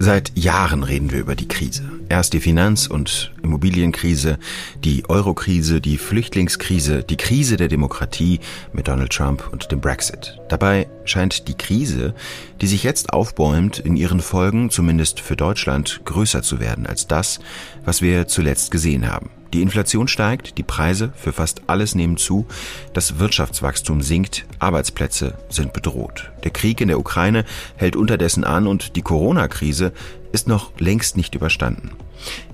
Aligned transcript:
Seit 0.00 0.38
Jahren 0.38 0.84
reden 0.84 1.10
wir 1.10 1.18
über 1.18 1.34
die 1.34 1.48
Krise. 1.48 1.82
Erst 2.08 2.32
die 2.32 2.38
Finanz- 2.38 2.86
und 2.86 3.32
Immobilienkrise, 3.42 4.38
die 4.84 5.02
Eurokrise, 5.08 5.80
die 5.80 5.98
Flüchtlingskrise, 5.98 7.02
die 7.02 7.16
Krise 7.16 7.56
der 7.56 7.66
Demokratie 7.66 8.38
mit 8.72 8.86
Donald 8.86 9.12
Trump 9.12 9.48
und 9.50 9.72
dem 9.72 9.80
Brexit. 9.80 10.38
Dabei 10.48 10.88
scheint 11.04 11.48
die 11.48 11.56
Krise, 11.56 12.14
die 12.60 12.68
sich 12.68 12.84
jetzt 12.84 13.12
aufbäumt, 13.12 13.80
in 13.80 13.96
ihren 13.96 14.20
Folgen, 14.20 14.70
zumindest 14.70 15.18
für 15.18 15.34
Deutschland, 15.34 16.00
größer 16.04 16.42
zu 16.42 16.60
werden 16.60 16.86
als 16.86 17.08
das, 17.08 17.40
was 17.84 18.00
wir 18.00 18.28
zuletzt 18.28 18.70
gesehen 18.70 19.10
haben. 19.10 19.30
Die 19.52 19.62
Inflation 19.62 20.08
steigt, 20.08 20.58
die 20.58 20.62
Preise 20.62 21.12
für 21.16 21.32
fast 21.32 21.62
alles 21.68 21.94
nehmen 21.94 22.16
zu, 22.16 22.46
das 22.92 23.18
Wirtschaftswachstum 23.18 24.02
sinkt, 24.02 24.46
Arbeitsplätze 24.58 25.38
sind 25.48 25.72
bedroht. 25.72 26.30
Der 26.44 26.50
Krieg 26.50 26.80
in 26.80 26.88
der 26.88 26.98
Ukraine 26.98 27.44
hält 27.76 27.96
unterdessen 27.96 28.44
an 28.44 28.66
und 28.66 28.96
die 28.96 29.02
Corona-Krise 29.02 29.92
ist 30.32 30.48
noch 30.48 30.72
längst 30.78 31.16
nicht 31.16 31.34
überstanden. 31.34 31.92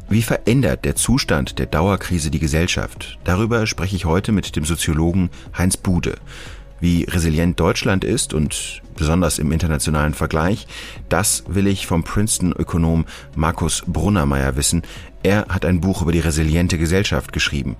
Wie 0.08 0.22
verändert 0.22 0.84
der 0.84 0.94
Zustand 0.94 1.58
der 1.58 1.66
Dauerkrise 1.66 2.30
die 2.30 2.38
Gesellschaft? 2.38 3.18
Darüber 3.24 3.66
spreche 3.66 3.96
ich 3.96 4.04
heute 4.04 4.32
mit 4.32 4.54
dem 4.54 4.64
Soziologen 4.64 5.30
Heinz 5.56 5.76
Bude. 5.76 6.16
Wie 6.78 7.04
resilient 7.04 7.58
Deutschland 7.58 8.04
ist 8.04 8.34
und 8.34 8.82
besonders 8.96 9.38
im 9.38 9.50
internationalen 9.50 10.12
Vergleich, 10.12 10.66
das 11.08 11.44
will 11.48 11.66
ich 11.66 11.86
vom 11.86 12.04
Princeton-Ökonom 12.04 13.06
Markus 13.34 13.82
Brunnermeier 13.86 14.56
wissen. 14.56 14.82
Er 15.24 15.46
hat 15.48 15.64
ein 15.64 15.80
Buch 15.80 16.02
über 16.02 16.12
die 16.12 16.20
resiliente 16.20 16.76
Gesellschaft 16.76 17.32
geschrieben. 17.32 17.76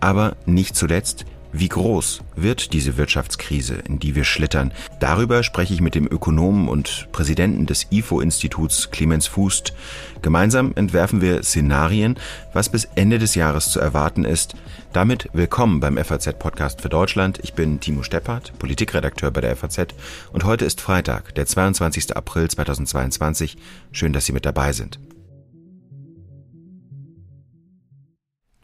Aber 0.00 0.36
nicht 0.46 0.74
zuletzt, 0.74 1.26
wie 1.52 1.68
groß 1.68 2.22
wird 2.34 2.72
diese 2.72 2.96
Wirtschaftskrise, 2.96 3.74
in 3.86 4.00
die 4.00 4.16
wir 4.16 4.24
schlittern? 4.24 4.72
Darüber 4.98 5.44
spreche 5.44 5.72
ich 5.72 5.80
mit 5.80 5.94
dem 5.94 6.08
Ökonomen 6.08 6.68
und 6.68 7.06
Präsidenten 7.12 7.66
des 7.66 7.86
IFO-Instituts 7.92 8.90
Clemens 8.90 9.28
Fußt. 9.28 9.74
Gemeinsam 10.22 10.72
entwerfen 10.74 11.20
wir 11.20 11.44
Szenarien, 11.44 12.18
was 12.52 12.68
bis 12.68 12.88
Ende 12.96 13.20
des 13.20 13.36
Jahres 13.36 13.70
zu 13.70 13.78
erwarten 13.78 14.24
ist. 14.24 14.56
Damit 14.92 15.28
willkommen 15.32 15.78
beim 15.78 15.98
FAZ-Podcast 15.98 16.80
für 16.80 16.88
Deutschland. 16.88 17.38
Ich 17.44 17.54
bin 17.54 17.78
Timo 17.78 18.02
Steppert, 18.02 18.58
Politikredakteur 18.58 19.30
bei 19.30 19.40
der 19.40 19.54
FAZ 19.54 19.94
und 20.32 20.42
heute 20.42 20.64
ist 20.64 20.80
Freitag, 20.80 21.32
der 21.36 21.46
22. 21.46 22.16
April 22.16 22.50
2022. 22.50 23.56
Schön, 23.92 24.12
dass 24.12 24.26
Sie 24.26 24.32
mit 24.32 24.44
dabei 24.44 24.72
sind. 24.72 24.98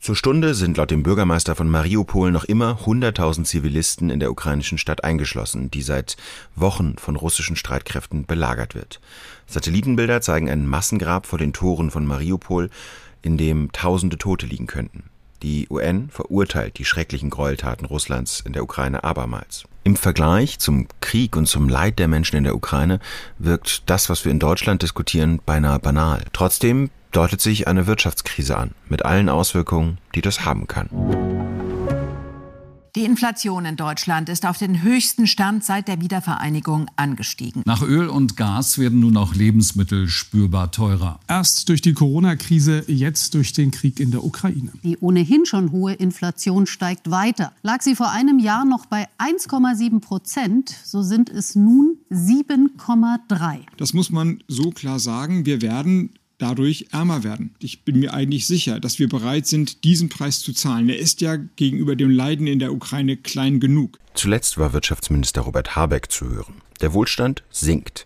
Zur 0.04 0.16
Stunde 0.16 0.52
sind 0.52 0.76
laut 0.76 0.90
dem 0.90 1.02
Bürgermeister 1.02 1.54
von 1.54 1.70
Mariupol 1.70 2.30
noch 2.30 2.44
immer 2.44 2.78
100.000 2.84 3.44
Zivilisten 3.44 4.10
in 4.10 4.20
der 4.20 4.30
ukrainischen 4.30 4.76
Stadt 4.76 5.02
eingeschlossen, 5.02 5.70
die 5.70 5.80
seit 5.80 6.18
Wochen 6.54 6.98
von 6.98 7.16
russischen 7.16 7.56
Streitkräften 7.56 8.26
belagert 8.26 8.74
wird. 8.74 9.00
Satellitenbilder 9.46 10.20
zeigen 10.20 10.50
ein 10.50 10.66
Massengrab 10.66 11.24
vor 11.24 11.38
den 11.38 11.54
Toren 11.54 11.90
von 11.90 12.04
Mariupol, 12.04 12.68
in 13.22 13.38
dem 13.38 13.72
tausende 13.72 14.18
Tote 14.18 14.44
liegen 14.44 14.66
könnten. 14.66 15.04
Die 15.42 15.68
UN 15.70 16.10
verurteilt 16.10 16.76
die 16.76 16.84
schrecklichen 16.84 17.30
Gräueltaten 17.30 17.86
Russlands 17.86 18.42
in 18.44 18.52
der 18.52 18.62
Ukraine 18.62 19.04
abermals. 19.04 19.64
Im 19.84 19.96
Vergleich 19.96 20.58
zum 20.58 20.86
Krieg 21.00 21.34
und 21.34 21.46
zum 21.46 21.70
Leid 21.70 21.98
der 21.98 22.08
Menschen 22.08 22.36
in 22.36 22.44
der 22.44 22.56
Ukraine 22.56 23.00
wirkt 23.38 23.88
das, 23.88 24.10
was 24.10 24.26
wir 24.26 24.32
in 24.32 24.38
Deutschland 24.38 24.82
diskutieren, 24.82 25.40
beinahe 25.46 25.78
banal. 25.78 26.26
Trotzdem 26.34 26.90
deutet 27.14 27.40
sich 27.40 27.68
eine 27.68 27.86
Wirtschaftskrise 27.86 28.56
an, 28.56 28.72
mit 28.88 29.04
allen 29.04 29.28
Auswirkungen, 29.28 29.98
die 30.14 30.20
das 30.20 30.44
haben 30.44 30.66
kann. 30.66 30.88
Die 32.96 33.04
Inflation 33.04 33.64
in 33.64 33.74
Deutschland 33.74 34.28
ist 34.28 34.46
auf 34.46 34.58
den 34.58 34.82
höchsten 34.82 35.26
Stand 35.26 35.64
seit 35.64 35.88
der 35.88 36.00
Wiedervereinigung 36.00 36.86
angestiegen. 36.94 37.62
Nach 37.66 37.82
Öl 37.82 38.08
und 38.08 38.36
Gas 38.36 38.78
werden 38.78 39.00
nun 39.00 39.16
auch 39.16 39.34
Lebensmittel 39.34 40.06
spürbar 40.06 40.70
teurer. 40.70 41.18
Erst 41.26 41.68
durch 41.68 41.80
die 41.80 41.92
Corona-Krise, 41.92 42.84
jetzt 42.86 43.34
durch 43.34 43.52
den 43.52 43.72
Krieg 43.72 43.98
in 43.98 44.12
der 44.12 44.22
Ukraine. 44.22 44.70
Die 44.84 44.96
ohnehin 44.98 45.44
schon 45.44 45.72
hohe 45.72 45.94
Inflation 45.94 46.66
steigt 46.66 47.10
weiter. 47.10 47.52
Lag 47.62 47.82
sie 47.82 47.96
vor 47.96 48.12
einem 48.12 48.38
Jahr 48.38 48.64
noch 48.64 48.86
bei 48.86 49.08
1,7 49.18 50.00
Prozent, 50.00 50.72
so 50.84 51.02
sind 51.02 51.30
es 51.30 51.56
nun 51.56 51.96
7,3. 52.12 53.58
Das 53.76 53.92
muss 53.92 54.10
man 54.10 54.40
so 54.46 54.70
klar 54.70 55.00
sagen. 55.00 55.46
Wir 55.46 55.62
werden 55.62 56.10
dadurch 56.44 56.88
ärmer 56.92 57.24
werden. 57.24 57.54
Ich 57.58 57.84
bin 57.84 57.98
mir 57.98 58.12
eigentlich 58.12 58.46
sicher, 58.46 58.78
dass 58.78 58.98
wir 58.98 59.08
bereit 59.08 59.46
sind, 59.46 59.82
diesen 59.82 60.10
Preis 60.10 60.40
zu 60.40 60.52
zahlen. 60.52 60.90
Er 60.90 60.98
ist 60.98 61.22
ja 61.22 61.36
gegenüber 61.36 61.96
dem 61.96 62.10
Leiden 62.10 62.46
in 62.46 62.58
der 62.58 62.72
Ukraine 62.72 63.16
klein 63.16 63.60
genug. 63.60 63.98
Zuletzt 64.12 64.58
war 64.58 64.74
Wirtschaftsminister 64.74 65.40
Robert 65.40 65.74
Habeck 65.74 66.10
zu 66.12 66.28
hören. 66.28 66.60
Der 66.82 66.92
Wohlstand 66.92 67.44
sinkt. 67.50 68.04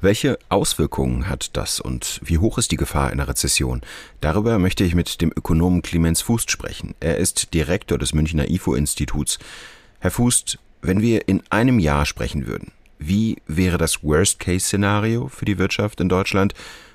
Welche 0.00 0.38
Auswirkungen 0.50 1.28
hat 1.28 1.56
das 1.56 1.80
und 1.80 2.20
wie 2.22 2.38
hoch 2.38 2.58
ist 2.58 2.70
die 2.70 2.76
Gefahr 2.76 3.10
einer 3.10 3.26
Rezession? 3.26 3.80
Darüber 4.20 4.60
möchte 4.60 4.84
ich 4.84 4.94
mit 4.94 5.20
dem 5.20 5.32
Ökonomen 5.34 5.82
Clemens 5.82 6.22
Fußt 6.22 6.48
sprechen. 6.48 6.94
Er 7.00 7.16
ist 7.16 7.52
Direktor 7.54 7.98
des 7.98 8.14
Münchner 8.14 8.48
IFO-Instituts. 8.48 9.40
Herr 9.98 10.12
Fußt, 10.12 10.60
wenn 10.80 11.02
wir 11.02 11.26
in 11.26 11.42
einem 11.50 11.80
Jahr 11.80 12.06
sprechen 12.06 12.46
würden, 12.46 12.70
wie 13.00 13.38
wäre 13.48 13.78
das 13.78 14.04
Worst-Case-Szenario 14.04 15.26
für 15.26 15.44
die 15.44 15.58
Wirtschaft 15.58 16.00
in 16.00 16.08
Deutschland? 16.08 16.54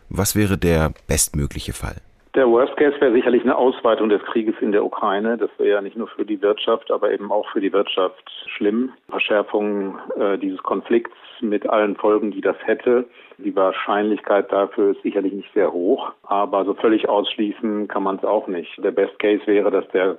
Was 0.09 0.35
wäre 0.35 0.57
der 0.57 0.91
bestmögliche 1.07 1.73
Fall? 1.73 2.01
Der 2.35 2.49
Worst 2.49 2.75
Case 2.75 2.99
wäre 2.99 3.13
sicherlich 3.13 3.43
eine 3.43 3.55
Ausweitung 3.55 4.09
des 4.09 4.21
Krieges 4.23 4.55
in 4.59 4.73
der 4.73 4.83
Ukraine. 4.83 5.37
Das 5.37 5.49
wäre 5.57 5.69
ja 5.69 5.81
nicht 5.81 5.95
nur 5.95 6.09
für 6.09 6.25
die 6.25 6.41
Wirtschaft, 6.41 6.91
aber 6.91 7.11
eben 7.11 7.31
auch 7.31 7.49
für 7.51 7.61
die 7.61 7.71
Wirtschaft 7.71 8.29
schlimm. 8.57 8.91
Verschärfung 9.09 9.97
äh, 10.19 10.37
dieses 10.37 10.61
Konflikts 10.61 11.15
mit 11.39 11.67
allen 11.69 11.95
Folgen, 11.95 12.31
die 12.31 12.41
das 12.41 12.57
hätte. 12.65 13.05
Die 13.37 13.55
Wahrscheinlichkeit 13.55 14.51
dafür 14.51 14.91
ist 14.91 15.01
sicherlich 15.01 15.31
nicht 15.31 15.53
sehr 15.53 15.71
hoch, 15.71 16.11
aber 16.23 16.65
so 16.65 16.73
völlig 16.73 17.07
ausschließen 17.07 17.87
kann 17.87 18.03
man 18.03 18.17
es 18.17 18.25
auch 18.25 18.47
nicht. 18.47 18.83
Der 18.83 18.91
Best 18.91 19.17
Case 19.19 19.45
wäre, 19.45 19.71
dass 19.71 19.87
der 19.89 20.17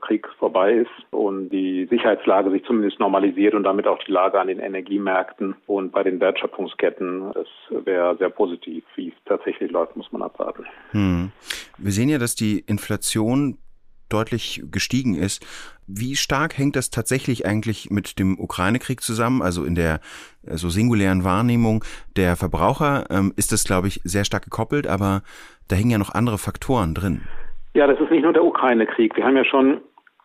Krieg 0.00 0.26
vorbei 0.38 0.72
ist 0.72 1.12
und 1.12 1.50
die 1.50 1.86
Sicherheitslage 1.90 2.50
sich 2.50 2.64
zumindest 2.64 3.00
normalisiert 3.00 3.54
und 3.54 3.64
damit 3.64 3.86
auch 3.86 3.98
die 4.04 4.12
Lage 4.12 4.40
an 4.40 4.48
den 4.48 4.60
Energiemärkten 4.60 5.56
und 5.66 5.92
bei 5.92 6.02
den 6.02 6.20
Wertschöpfungsketten. 6.20 7.32
Das 7.34 7.46
wäre 7.84 8.16
sehr 8.18 8.30
positiv. 8.30 8.84
Wie 8.94 9.08
es 9.08 9.14
tatsächlich 9.24 9.70
läuft, 9.70 9.96
muss 9.96 10.10
man 10.12 10.22
abwarten. 10.22 10.64
Hm. 10.92 11.32
Wir 11.76 11.92
sehen 11.92 12.08
ja, 12.08 12.18
dass 12.18 12.34
die 12.34 12.60
Inflation 12.60 13.58
deutlich 14.08 14.62
gestiegen 14.70 15.14
ist. 15.14 15.44
Wie 15.86 16.16
stark 16.16 16.56
hängt 16.56 16.76
das 16.76 16.90
tatsächlich 16.90 17.46
eigentlich 17.46 17.90
mit 17.90 18.18
dem 18.18 18.38
Ukraine-Krieg 18.38 19.02
zusammen? 19.02 19.42
Also 19.42 19.64
in 19.64 19.74
der 19.74 20.00
so 20.42 20.70
singulären 20.70 21.24
Wahrnehmung 21.24 21.84
der 22.16 22.36
Verbraucher 22.36 23.06
ähm, 23.10 23.32
ist 23.36 23.52
das, 23.52 23.64
glaube 23.64 23.88
ich, 23.88 24.00
sehr 24.04 24.24
stark 24.24 24.44
gekoppelt, 24.44 24.86
aber 24.86 25.22
da 25.68 25.76
hängen 25.76 25.90
ja 25.90 25.98
noch 25.98 26.14
andere 26.14 26.38
Faktoren 26.38 26.94
drin. 26.94 27.22
Ja, 27.74 27.86
das 27.86 28.00
ist 28.00 28.10
nicht 28.10 28.22
nur 28.22 28.32
der 28.32 28.44
Ukraine-Krieg. 28.44 29.16
Wir 29.16 29.24
haben 29.24 29.36
ja 29.36 29.44
schon 29.44 29.80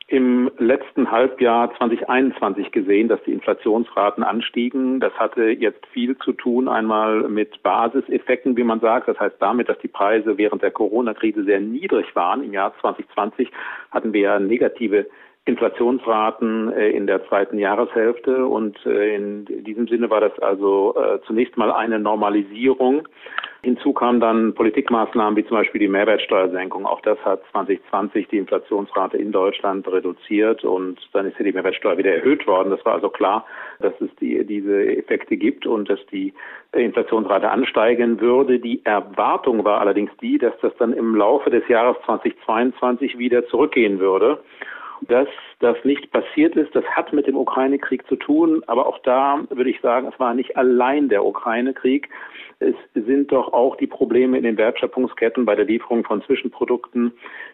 im 0.07 0.51
letzten 0.57 1.09
Halbjahr 1.09 1.73
2021 1.77 2.71
gesehen, 2.71 3.07
dass 3.07 3.23
die 3.23 3.31
Inflationsraten 3.33 4.23
anstiegen. 4.23 4.99
Das 4.99 5.13
hatte 5.13 5.45
jetzt 5.45 5.85
viel 5.87 6.17
zu 6.17 6.33
tun, 6.33 6.67
einmal 6.67 7.29
mit 7.29 7.63
Basiseffekten, 7.63 8.57
wie 8.57 8.63
man 8.63 8.79
sagt. 8.79 9.07
Das 9.07 9.19
heißt 9.19 9.37
damit, 9.39 9.69
dass 9.69 9.79
die 9.79 9.87
Preise 9.87 10.37
während 10.37 10.61
der 10.61 10.71
Corona-Krise 10.71 11.43
sehr 11.45 11.61
niedrig 11.61 12.15
waren. 12.15 12.43
Im 12.43 12.53
Jahr 12.53 12.73
2020 12.81 13.49
hatten 13.91 14.13
wir 14.13 14.21
ja 14.21 14.39
negative 14.39 15.07
Inflationsraten 15.45 16.71
äh, 16.71 16.91
in 16.91 17.05
der 17.05 17.27
zweiten 17.27 17.59
Jahreshälfte 17.59 18.45
und 18.45 18.77
äh, 18.85 19.15
in 19.15 19.45
diesem 19.45 19.87
Sinne 19.87 20.09
war 20.09 20.21
das 20.21 20.37
also 20.39 20.95
äh, 20.95 21.19
zunächst 21.27 21.57
mal 21.57 21.71
eine 21.71 21.99
Normalisierung. 21.99 23.07
Hinzu 23.61 23.91
kamen 23.93 24.21
dann 24.21 24.53
Politikmaßnahmen 24.53 25.35
wie 25.37 25.45
zum 25.45 25.57
Beispiel 25.57 25.79
die 25.79 25.87
Mehrwertsteuersenkung. 25.89 26.85
Auch 26.85 27.01
das 27.01 27.17
hat 27.25 27.41
2020 27.51 28.27
die 28.29 28.37
Inflationsrate 28.37 29.17
in 29.17 29.31
Deutschland 29.33 29.85
reduziert 29.87 30.63
und 30.63 30.99
dann 31.11 31.27
ist 31.27 31.37
ja 31.37 31.45
die 31.45 31.53
Mehrwertsteuer 31.53 31.97
wieder 31.97 32.13
erhöht 32.13 32.45
worden. 32.47 32.71
Das 32.71 32.83
war 32.85 32.95
also 32.95 33.09
klar, 33.09 33.45
dass 33.79 33.93
es 34.01 34.09
die, 34.21 34.45
diese 34.45 34.97
Effekte 34.97 35.37
gibt 35.37 35.65
und 35.65 35.89
dass 35.89 36.05
die 36.07 36.33
Inflationsrate 36.73 37.49
ansteigen 37.49 38.19
würde. 38.19 38.59
Die 38.59 38.83
Erwartung 38.85 39.63
war 39.63 39.79
allerdings 39.79 40.11
die, 40.21 40.37
dass 40.37 40.53
das 40.61 40.73
dann 40.77 40.91
im 40.91 41.15
Laufe 41.15 41.49
des 41.49 41.65
Jahres 41.69 41.95
2022 42.05 43.17
wieder 43.17 43.47
zurückgehen 43.47 43.99
würde. 43.99 44.39
Dass 45.07 45.27
das 45.59 45.77
nicht 45.83 46.11
passiert 46.11 46.55
ist, 46.55 46.75
das 46.75 46.85
hat 46.85 47.13
mit 47.13 47.27
dem 47.27 47.35
Ukraine-Krieg 47.35 48.07
zu 48.07 48.15
tun. 48.15 48.63
Aber 48.67 48.85
auch 48.85 48.99
da 48.99 49.43
würde 49.49 49.69
ich 49.69 49.81
sagen, 49.81 50.07
es 50.11 50.19
war 50.19 50.33
nicht 50.33 50.55
allein 50.55 51.09
der 51.09 51.25
Ukraine-Krieg. 51.25 52.09
Es 52.59 52.75
sind 52.93 53.31
doch 53.31 53.51
auch 53.51 53.75
die 53.75 53.87
Probleme 53.87 54.37
in 54.37 54.43
den 54.43 54.57
Wertschöpfungsketten 54.57 55.45
bei 55.45 55.55
der 55.55 55.65
Lieferung 55.65 56.03
von 56.03 56.21
Zwischenprodukten, 56.23 57.11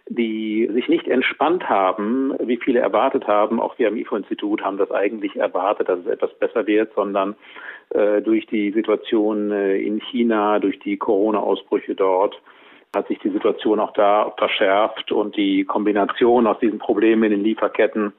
die 0.07 0.69
sich 0.73 0.87
nicht 0.87 1.07
entspannt 1.07 1.67
haben, 1.67 2.33
wie 2.39 2.57
viele 2.57 2.79
erwartet 2.79 3.27
haben. 3.27 3.59
Auch 3.59 3.79
wir 3.79 3.87
am 3.87 3.95
IFO-Institut 3.95 4.61
haben 4.61 4.77
das 4.77 4.91
eigentlich 4.91 5.35
erwartet, 5.35 5.89
dass 5.89 5.99
es 5.99 6.07
etwas 6.07 6.33
besser 6.35 6.67
wird, 6.67 6.93
sondern 6.93 7.35
äh, 7.89 8.21
durch 8.21 8.45
die 8.47 8.71
Situation 8.71 9.51
äh, 9.51 9.77
in 9.77 9.99
China, 9.99 10.59
durch 10.59 10.77
die 10.79 10.97
Corona-Ausbrüche 10.97 11.95
dort, 11.95 12.39
hat 12.95 13.07
sich 13.07 13.19
die 13.19 13.29
Situation 13.29 13.79
auch 13.79 13.93
da 13.93 14.33
verschärft 14.37 15.11
und 15.11 15.35
die 15.35 15.63
Kombination 15.65 16.47
aus 16.47 16.59
diesen 16.59 16.79
Problemen 16.79 17.23
in 17.23 17.31
den 17.31 17.43
Lieferketten 17.43 18.13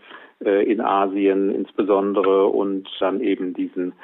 äh, 0.44 0.70
in 0.70 0.80
Asien 0.80 1.54
insbesondere 1.54 2.46
und 2.46 2.88
dann 3.00 3.20
eben 3.20 3.54
diesen 3.54 3.94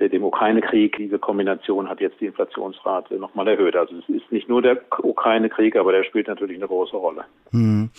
dem 0.00 0.24
Ukraine-Krieg. 0.24 0.96
Diese 0.98 1.18
Kombination 1.18 1.88
hat 1.88 2.00
jetzt 2.00 2.20
die 2.20 2.26
Inflationsrate 2.26 3.14
nochmal 3.14 3.48
erhöht. 3.48 3.76
Also 3.76 3.96
es 3.96 4.08
ist 4.08 4.30
nicht 4.30 4.48
nur 4.48 4.62
der 4.62 4.82
Ukraine-Krieg, 5.02 5.76
aber 5.76 5.92
der 5.92 6.04
spielt 6.04 6.28
natürlich 6.28 6.56
eine 6.56 6.66
große 6.66 6.96
Rolle. 6.96 7.24
Hm. 7.50 7.90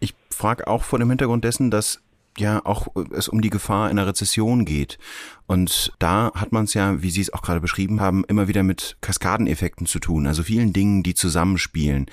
Ich 0.00 0.14
frage 0.30 0.66
auch 0.66 0.82
vor 0.82 0.98
dem 0.98 1.10
Hintergrund 1.10 1.44
dessen, 1.44 1.70
dass 1.70 2.02
ja 2.38 2.64
auch 2.64 2.88
es 3.12 3.28
um 3.28 3.40
die 3.40 3.50
Gefahr 3.50 3.88
einer 3.88 4.06
Rezession 4.06 4.64
geht. 4.64 4.98
Und 5.46 5.92
da 5.98 6.32
hat 6.34 6.52
man 6.52 6.64
es 6.64 6.74
ja, 6.74 7.02
wie 7.02 7.10
Sie 7.10 7.20
es 7.20 7.32
auch 7.32 7.42
gerade 7.42 7.60
beschrieben 7.60 8.00
haben, 8.00 8.24
immer 8.24 8.48
wieder 8.48 8.62
mit 8.62 8.96
Kaskadeneffekten 9.00 9.86
zu 9.86 9.98
tun, 9.98 10.26
also 10.26 10.42
vielen 10.42 10.72
Dingen, 10.72 11.02
die 11.02 11.14
zusammenspielen. 11.14 12.06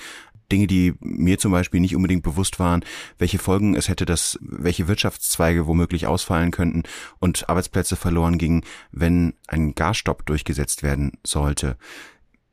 Dinge, 0.51 0.67
die 0.67 0.93
mir 0.99 1.39
zum 1.39 1.51
Beispiel 1.51 1.79
nicht 1.79 1.95
unbedingt 1.95 2.23
bewusst 2.23 2.59
waren, 2.59 2.83
welche 3.17 3.39
Folgen 3.39 3.75
es 3.75 3.87
hätte, 3.87 4.05
dass 4.05 4.37
welche 4.41 4.87
Wirtschaftszweige 4.87 5.65
womöglich 5.65 6.07
ausfallen 6.07 6.51
könnten 6.51 6.83
und 7.19 7.49
Arbeitsplätze 7.49 7.95
verloren 7.95 8.37
gingen, 8.37 8.63
wenn 8.91 9.33
ein 9.47 9.75
Gasstopp 9.75 10.25
durchgesetzt 10.25 10.83
werden 10.83 11.13
sollte. 11.25 11.77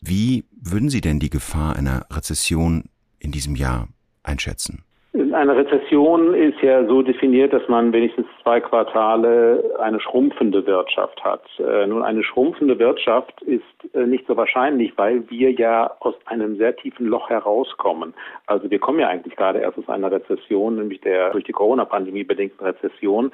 Wie 0.01 0.45
würden 0.53 0.91
Sie 0.91 1.01
denn 1.01 1.19
die 1.19 1.31
Gefahr 1.31 1.75
einer 1.75 2.07
Rezession 2.11 2.85
in 3.19 3.33
diesem 3.33 3.57
Jahr 3.57 3.89
einschätzen? 4.23 4.85
Eine 5.15 5.57
Rezession 5.57 6.35
ist 6.35 6.61
ja 6.61 6.85
so 6.87 7.01
definiert, 7.01 7.55
dass 7.55 7.67
man 7.67 7.95
wenigstens 7.95 8.27
zwei 8.43 8.61
Quartale 8.61 9.65
eine 9.81 10.01
schrumpfende 10.01 10.67
Wirtschaft 10.67 11.25
hat. 11.25 11.43
Äh, 11.59 11.87
nun, 11.87 12.03
eine 12.03 12.23
schrumpfende 12.23 12.79
Wirtschaft 12.79 13.41
ist 13.43 13.65
äh, 13.95 14.07
nicht 14.07 14.27
so 14.27 14.37
wahrscheinlich, 14.37 14.93
weil 14.99 15.29
wir 15.31 15.53
ja 15.53 15.91
aus 16.01 16.15
einem 16.27 16.57
sehr 16.59 16.77
tiefen 16.77 17.07
Loch 17.07 17.31
herauskommen. 17.31 18.13
Also 18.47 18.71
wir 18.71 18.79
kommen 18.79 19.01
ja 19.01 19.09
eigentlich 19.09 19.35
gerade 19.35 19.61
erst 19.61 19.79
aus 19.79 19.89
einer 19.89 20.13
Rezession, 20.13 20.77
nämlich 20.77 21.01
der 21.01 21.31
durch 21.31 21.45
die 21.45 21.53
Corona-Pandemie 21.53 22.25
bedingten 22.25 22.63
Rezession. 22.67 23.33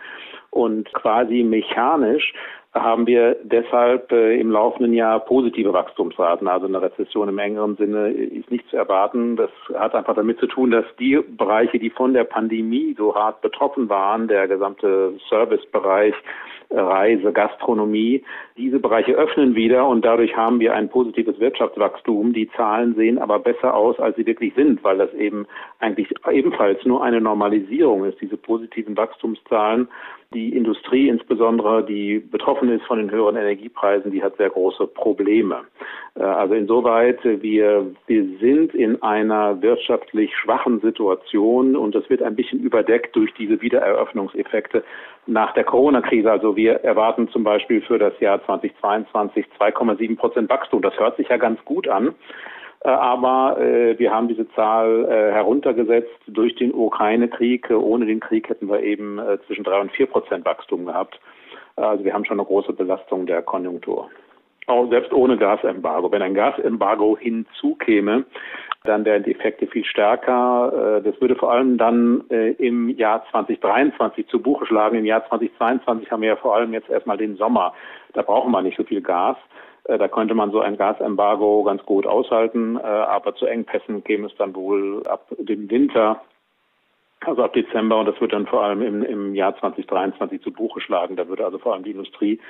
Und 0.51 0.93
quasi 0.95 1.43
mechanisch 1.43 2.35
haben 2.75 3.07
wir 3.07 3.37
deshalb 3.45 4.11
äh, 4.11 4.39
im 4.41 4.51
laufenden 4.51 4.93
Jahr 4.93 5.21
positive 5.21 5.73
Wachstumsraten. 5.73 6.49
Also 6.49 6.67
eine 6.67 6.83
Rezession 6.83 7.29
im 7.29 7.39
engeren 7.39 7.77
Sinne 7.77 8.09
ist 8.09 8.51
nicht 8.51 8.69
zu 8.69 8.77
erwarten. 8.77 9.37
Das 9.37 9.51
hat 9.75 9.95
einfach 9.95 10.17
damit 10.17 10.41
zu 10.41 10.49
tun, 10.49 10.73
dass 10.73 10.85
die 10.99 11.21
Bereiche, 11.37 11.79
die 11.79 11.91
von 11.91 12.15
der 12.15 12.25
Pandemie 12.25 12.95
so 12.99 13.15
hart 13.15 13.41
betroffen 13.43 13.89
waren, 13.89 14.27
der 14.27 14.49
gesamte 14.49 15.15
Servicebereich, 15.29 16.15
Reise, 16.71 17.33
Gastronomie, 17.33 18.25
diese 18.57 18.81
Bereiche 18.81 19.13
öffnen 19.13 19.55
wieder 19.55 19.87
und 19.87 20.05
dadurch 20.05 20.37
haben 20.37 20.59
wir 20.59 20.75
ein 20.75 20.89
positives 20.89 21.39
Wirtschaftswachstum. 21.39 22.33
Die 22.33 22.51
Zahlen 22.57 22.95
sehen 22.97 23.19
aber 23.19 23.39
besser 23.39 23.75
aus, 23.75 24.01
als 24.01 24.17
sie 24.17 24.27
wirklich 24.27 24.55
sind, 24.55 24.83
weil 24.83 24.99
das 24.99 25.13
eben 25.15 25.47
eigentlich 25.79 26.13
ebenfalls 26.29 26.85
nur 26.85 27.05
eine 27.05 27.21
Normalisierung 27.21 28.05
ist, 28.05 28.21
diese 28.21 28.37
positiven 28.37 28.97
Wachstumszahlen 28.97 29.89
die 30.35 30.55
Industrie 30.55 31.09
insbesondere, 31.09 31.85
die 31.85 32.19
betroffen 32.19 32.69
ist 32.71 32.85
von 32.85 32.99
den 32.99 33.11
höheren 33.11 33.37
Energiepreisen, 33.37 34.11
die 34.11 34.23
hat 34.23 34.37
sehr 34.37 34.51
große 34.51 34.87
Probleme. 34.89 35.63
Äh, 36.15 36.23
also 36.23 36.55
insoweit, 36.55 37.19
wir, 37.25 37.87
wir 38.07 38.25
sind 38.41 38.75
in 38.75 39.03
einer 39.03 39.63
wirtschaftlich 39.63 40.35
schwachen 40.37 40.81
Situation 40.81 41.77
und 41.77 41.95
das 41.95 42.09
wird 42.11 42.23
ein 42.23 42.37
bisschen 42.37 42.61
überdeckt 42.61 43.15
durch 43.17 43.33
diese 43.35 43.61
Wiedereröffnungseffekte 43.61 44.85
nach 45.27 45.55
der 45.55 45.65
Corona-Krise. 45.65 46.31
Also 46.31 46.57
wir 46.57 46.75
erwarten 46.85 47.29
zum 47.29 47.45
Beispiel 47.45 47.81
für 47.81 47.99
das 47.99 48.19
Jahr 48.21 48.45
2022 48.45 49.47
2,7 49.59 50.17
Prozent 50.17 50.51
Wachstum. 50.51 50.83
Das 50.83 50.99
hört 50.99 51.17
sich 51.17 51.29
ja 51.29 51.37
ganz 51.37 51.65
gut 51.65 51.89
an. 51.89 52.15
Äh, 52.85 52.89
aber 52.89 53.59
äh, 53.61 53.99
wir 53.99 54.13
haben 54.13 54.29
diese 54.29 54.49
Zahl 54.51 55.05
äh, 55.07 55.33
heruntergesetzt 55.33 56.21
durch 56.29 56.55
den 56.55 56.73
Ukraine-Krieg. 56.73 57.71
Ohne 57.71 58.07
den 58.07 58.21
Krieg 58.21 58.49
hätten 58.49 58.69
wir 58.69 58.81
eben 58.83 59.19
äh, 59.19 59.39
zwischen 59.47 59.65
drei 59.65 59.81
und 59.81 59.91
vier 59.93 60.07
Prozent 60.07 60.45
Wachstum 60.45 60.87
gehabt. 60.87 61.19
Also 61.77 62.05
wir 62.05 62.15
haben 62.15 62.25
schon 62.25 62.39
eine 62.39 62.47
große 62.47 62.73
Belastung 62.73 63.27
der 63.27 63.43
Konjunktur. 63.43 64.09
Auch 64.67 64.89
selbst 64.89 65.13
ohne 65.13 65.37
Gasembargo. 65.37 66.11
Wenn 66.13 66.23
ein 66.23 66.35
Gasembargo 66.35 67.19
hinzukäme, 67.19 68.25
dann 68.85 69.05
wären 69.05 69.23
die 69.23 69.33
Effekte 69.33 69.67
viel 69.67 69.85
stärker. 69.85 70.99
Äh, 70.99 71.03
das 71.03 71.21
würde 71.21 71.37
vor 71.37 71.53
allem 71.53 71.79
dann 71.79 72.25
äh, 72.31 72.53
im 72.53 72.91
Jahr 72.91 73.25
2023 73.31 74.29
zu 74.29 74.41
Buche 74.41 74.67
schlagen. 74.67 74.99
Im 74.99 75.05
Jahr 75.05 75.27
2022 75.29 76.11
haben 76.11 76.23
wir 76.23 76.29
ja 76.29 76.37
vor 76.37 76.55
allem 76.55 76.73
jetzt 76.73 76.91
erstmal 76.91 77.17
den 77.17 77.37
Sommer. 77.37 77.75
Da 78.13 78.23
brauchen 78.23 78.53
wir 78.53 78.63
nicht 78.63 78.77
so 78.77 78.85
viel 78.85 79.01
Gas. 79.01 79.37
Äh, 79.85 79.99
da 79.99 80.09
könnte 80.09 80.35
man 80.35 80.51
so 80.51 80.61
ein 80.61 80.77
Gasembargo 80.77 81.63
ganz 81.63 81.85
gut 81.85 82.07
aushalten, 82.07 82.77
äh, 82.77 82.83
aber 82.83 83.35
zu 83.35 83.47
Engpässen 83.47 84.05
käme 84.05 84.27
es 84.27 84.37
dann 84.37 84.55
wohl 84.55 85.03
ab 85.07 85.27
dem 85.39 85.71
Winter, 85.71 86.23
also 87.21 87.43
ab 87.43 87.53
Dezember, 87.55 87.99
und 87.99 88.07
das 88.07 88.21
wird 88.21 88.33
dann 88.33 88.47
vor 88.47 88.63
allem 88.63 88.83
im, 88.83 89.03
im 89.03 89.35
Jahr 89.35 89.57
2023 89.59 90.43
zu 90.43 90.53
Buche 90.53 90.81
schlagen. 90.81 91.17
Da 91.17 91.29
würde 91.29 91.45
also 91.45 91.59
vor 91.59 91.75
allem 91.75 91.85
die 91.85 91.93
Industrie 91.93 92.41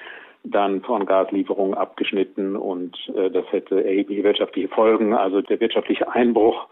dann 0.44 0.82
von 0.82 1.06
Gaslieferungen 1.06 1.74
abgeschnitten 1.74 2.56
und 2.56 2.96
äh, 3.16 3.30
das 3.30 3.50
hätte 3.50 3.82
erhebliche 3.82 4.24
wirtschaftliche 4.24 4.68
Folgen. 4.68 5.14
Also 5.14 5.40
der 5.40 5.58
wirtschaftliche 5.60 6.12
Einbruch 6.12 6.66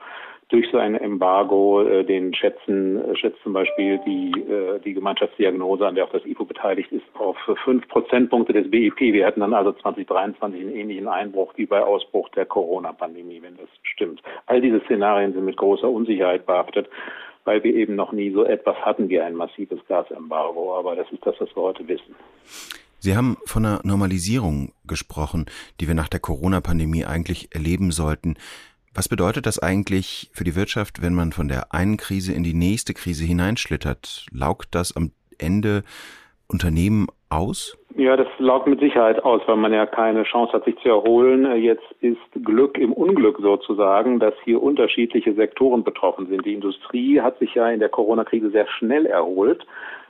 durch 0.53 0.71
so 0.71 0.79
ein 0.79 0.95
Embargo, 0.95 1.83
äh, 1.83 2.05
den 2.05 2.35
schätzen, 2.35 2.99
äh, 2.99 3.17
schätzt 3.17 3.43
zum 3.43 3.55
Beispiel 3.55 3.99
die, 4.07 4.31
äh, 4.41 4.79
die 4.81 4.93
Gemeinschaftsdiagnose, 4.93 5.87
an 5.87 5.95
der 5.95 6.05
auch 6.05 6.13
das 6.13 6.25
IFO 6.27 6.45
beteiligt 6.45 6.93
ist, 6.93 7.05
auf 7.15 7.37
fünf 7.65 7.89
Prozentpunkte 7.89 8.53
des 8.53 8.71
BIP. 8.71 9.01
Wir 9.01 9.27
hätten 9.27 9.41
dann 9.41 9.55
also 9.55 9.73
2023 9.73 10.61
einen 10.61 10.77
ähnlichen 10.77 11.09
Einbruch 11.09 11.55
wie 11.57 11.67
bei 11.67 11.83
Ausbruch 11.83 12.29
der 12.31 12.45
Corona-Pandemie, 12.45 13.41
wenn 13.43 13.57
das 13.57 13.69
stimmt. 13.83 14.23
All 14.47 14.61
diese 14.61 14.81
Szenarien 14.81 15.33
sind 15.33 15.47
mit 15.47 15.57
großer 15.57 15.89
Unsicherheit 15.89 16.45
behaftet, 16.45 16.89
weil 17.45 17.65
wir 17.65 17.75
eben 17.75 17.97
noch 17.97 18.13
nie 18.13 18.31
so 18.31 18.45
etwas 18.45 18.77
hatten 18.77 19.09
wie 19.09 19.21
ein 19.21 19.35
massives 19.35 19.81
Gasembargo. 19.89 20.77
Aber 20.77 20.97
das 20.97 21.11
ist 21.11 21.25
das, 21.25 21.35
was 21.39 21.49
wir 21.57 21.63
heute 21.63 21.89
wissen. 21.89 22.15
Sie 22.99 23.17
haben 23.17 23.37
von 23.47 23.65
einer 23.65 23.81
Normalisierung 23.83 24.75
gesprochen, 24.87 25.47
die 25.81 25.89
wir 25.89 25.95
nach 25.95 26.09
der 26.09 26.21
Corona-Pandemie 26.21 27.05
eigentlich 27.05 27.53
erleben 27.53 27.91
sollten. 27.91 28.37
Was 28.95 29.09
bedeutet 29.09 29.47
das 29.47 29.59
eigentlich 29.59 30.31
für 30.35 30.45
die 30.45 30.55
Wirtschaft, 30.55 31.01
wenn 31.03 31.15
man 31.15 31.33
von 31.33 31.49
der 31.49 31.73
einen 31.73 31.97
Krise 31.97 32.35
in 32.35 32.43
die 32.43 32.53
nächste 32.53 32.93
Krise 32.93 33.25
hineinschlittert? 33.25 34.27
Laugt 34.33 34.75
das 34.75 34.95
am 34.95 35.13
Ende 35.39 35.83
Unternehmen 36.47 37.07
aus? 37.31 37.79
Ja, 37.97 38.17
das 38.17 38.29
laugt 38.39 38.67
mit 38.67 38.81
Sicherheit 38.81 39.25
aus, 39.25 39.41
weil 39.47 39.57
man 39.57 39.73
ja 39.73 39.87
keine 39.87 40.25
Chance 40.25 40.53
hat, 40.53 40.65
sich 40.65 40.77
zu 40.81 40.91
erholen. 40.91 41.57
Jetzt 41.63 41.85
ist 42.01 42.19
Glück 42.45 42.77
im 42.77 42.93
Unglück 42.93 43.39
sozusagen, 43.41 44.21
dass 44.21 44.35
hier 44.45 44.63
unterschiedliche 44.63 45.33
Sektoren 45.33 45.85
betroffen 45.85 46.27
sind. 46.27 46.45
Die 46.45 46.53
Industrie 46.53 47.21
hat 47.21 47.39
sich 47.39 47.55
ja 47.55 47.71
in 47.71 47.81
der 47.81 47.89
Corona-Krise 47.89 48.51
sehr 48.51 48.67
schnell 48.67 49.07
erholt. 49.07 49.67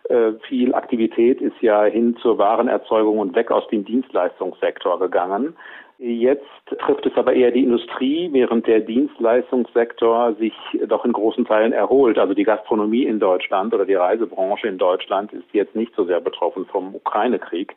Äh, 0.09 0.33
viel 0.49 0.75
Aktivität 0.75 1.41
ist 1.41 1.61
ja 1.61 1.85
hin 1.85 2.17
zur 2.21 2.39
Warenerzeugung 2.39 3.19
und 3.19 3.37
weg 3.37 3.53
aus 3.53 3.67
dem 3.69 3.85
Dienstleistungssektor 3.85 4.99
gegangen. 4.99 5.55
Jetzt 5.99 6.45
trifft 6.67 7.07
es 7.07 7.17
aber 7.17 7.33
eher 7.33 7.53
die 7.53 7.63
Industrie, 7.63 8.29
während 8.33 8.67
der 8.67 8.81
Dienstleistungssektor 8.81 10.35
sich 10.35 10.55
doch 10.89 11.05
in 11.05 11.13
großen 11.13 11.45
Teilen 11.45 11.73
erholt. 11.73 12.19
Also 12.19 12.35
die 12.35 12.43
Gastronomie 12.43 13.05
in 13.05 13.21
Deutschland 13.21 13.73
oder 13.73 13.85
die 13.85 13.95
Reisebranche 13.95 14.67
in 14.67 14.79
Deutschland 14.79 15.33
ist 15.33 15.45
jetzt 15.53 15.77
nicht 15.77 15.95
so 15.95 16.05
sehr 16.05 16.21
betroffen 16.21 16.67
vom 16.67 16.95
Ukraine-Krieg. 16.95 17.77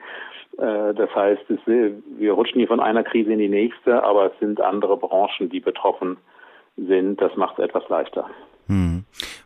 Äh, 0.58 0.94
das 0.94 1.14
heißt, 1.14 1.44
wir 1.68 2.34
rutschen 2.34 2.60
hier 2.60 2.68
von 2.68 2.80
einer 2.80 3.04
Krise 3.04 3.34
in 3.34 3.40
die 3.40 3.50
nächste, 3.50 4.04
aber 4.04 4.32
es 4.32 4.40
sind 4.40 4.60
andere 4.60 4.98
Branchen, 4.98 5.50
die 5.50 5.60
betroffen 5.60 6.18
sind. 6.78 7.22
Das 7.22 7.36
macht 7.36 7.60
es 7.60 7.66
etwas 7.66 7.88
leichter. 7.90 8.30
Hm. 8.68 9.06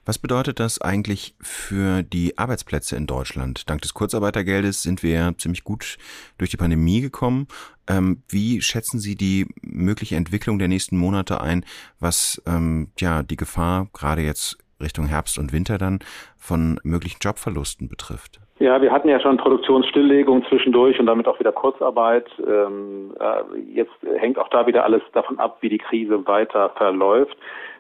Was 0.10 0.18
bedeutet 0.18 0.60
das 0.60 0.82
eigentlich 0.82 1.36
für 1.40 2.02
die 2.02 2.36
Arbeitsplätze 2.36 2.96
in 2.96 3.06
Deutschland? 3.06 3.70
Dank 3.70 3.84
des 3.84 3.94
Kurzarbeitergeldes 3.94 4.82
sind 4.82 5.04
wir 5.04 5.36
ziemlich 5.38 5.64
gut 5.64 6.00
durch 6.40 6.50
die 6.50 6.58
Pandemie 6.58 7.00
gekommen. 7.00 7.46
Ähm, 7.88 8.24
wie 8.28 8.60
schätzen 8.60 8.98
Sie 8.98 9.16
die 9.16 9.46
mögliche 9.62 10.16
Entwicklung 10.16 10.58
der 10.58 10.68
nächsten 10.68 10.98
Monate 10.98 11.42
ein, 11.42 11.64
was 12.00 12.42
ähm, 12.48 12.88
ja 12.98 13.22
die 13.22 13.38
Gefahr 13.38 13.86
gerade 13.94 14.24
jetzt 14.24 14.58
Richtung 14.82 15.06
Herbst 15.06 15.38
und 15.38 15.54
Winter 15.54 15.78
dann 15.78 16.00
von 16.40 16.80
möglichen 16.84 17.20
Jobverlusten 17.22 17.88
betrifft? 17.88 18.40
Ja, 18.58 18.82
wir 18.82 18.92
hatten 18.92 19.10
ja 19.10 19.20
schon 19.20 19.38
Produktionsstilllegung 19.38 20.44
zwischendurch 20.50 21.00
und 21.00 21.06
damit 21.06 21.28
auch 21.28 21.40
wieder 21.40 21.52
Kurzarbeit. 21.52 22.26
Ähm, 22.40 23.14
äh, 23.20 23.60
jetzt 23.76 23.94
hängt 24.18 24.40
auch 24.40 24.50
da 24.50 24.66
wieder 24.66 24.86
alles 24.86 25.04
davon 25.14 25.38
ab, 25.38 25.60
wie 25.62 25.70
die 25.70 25.78
Krise 25.78 26.26
weiter 26.26 26.72
verläuft. 26.78 27.38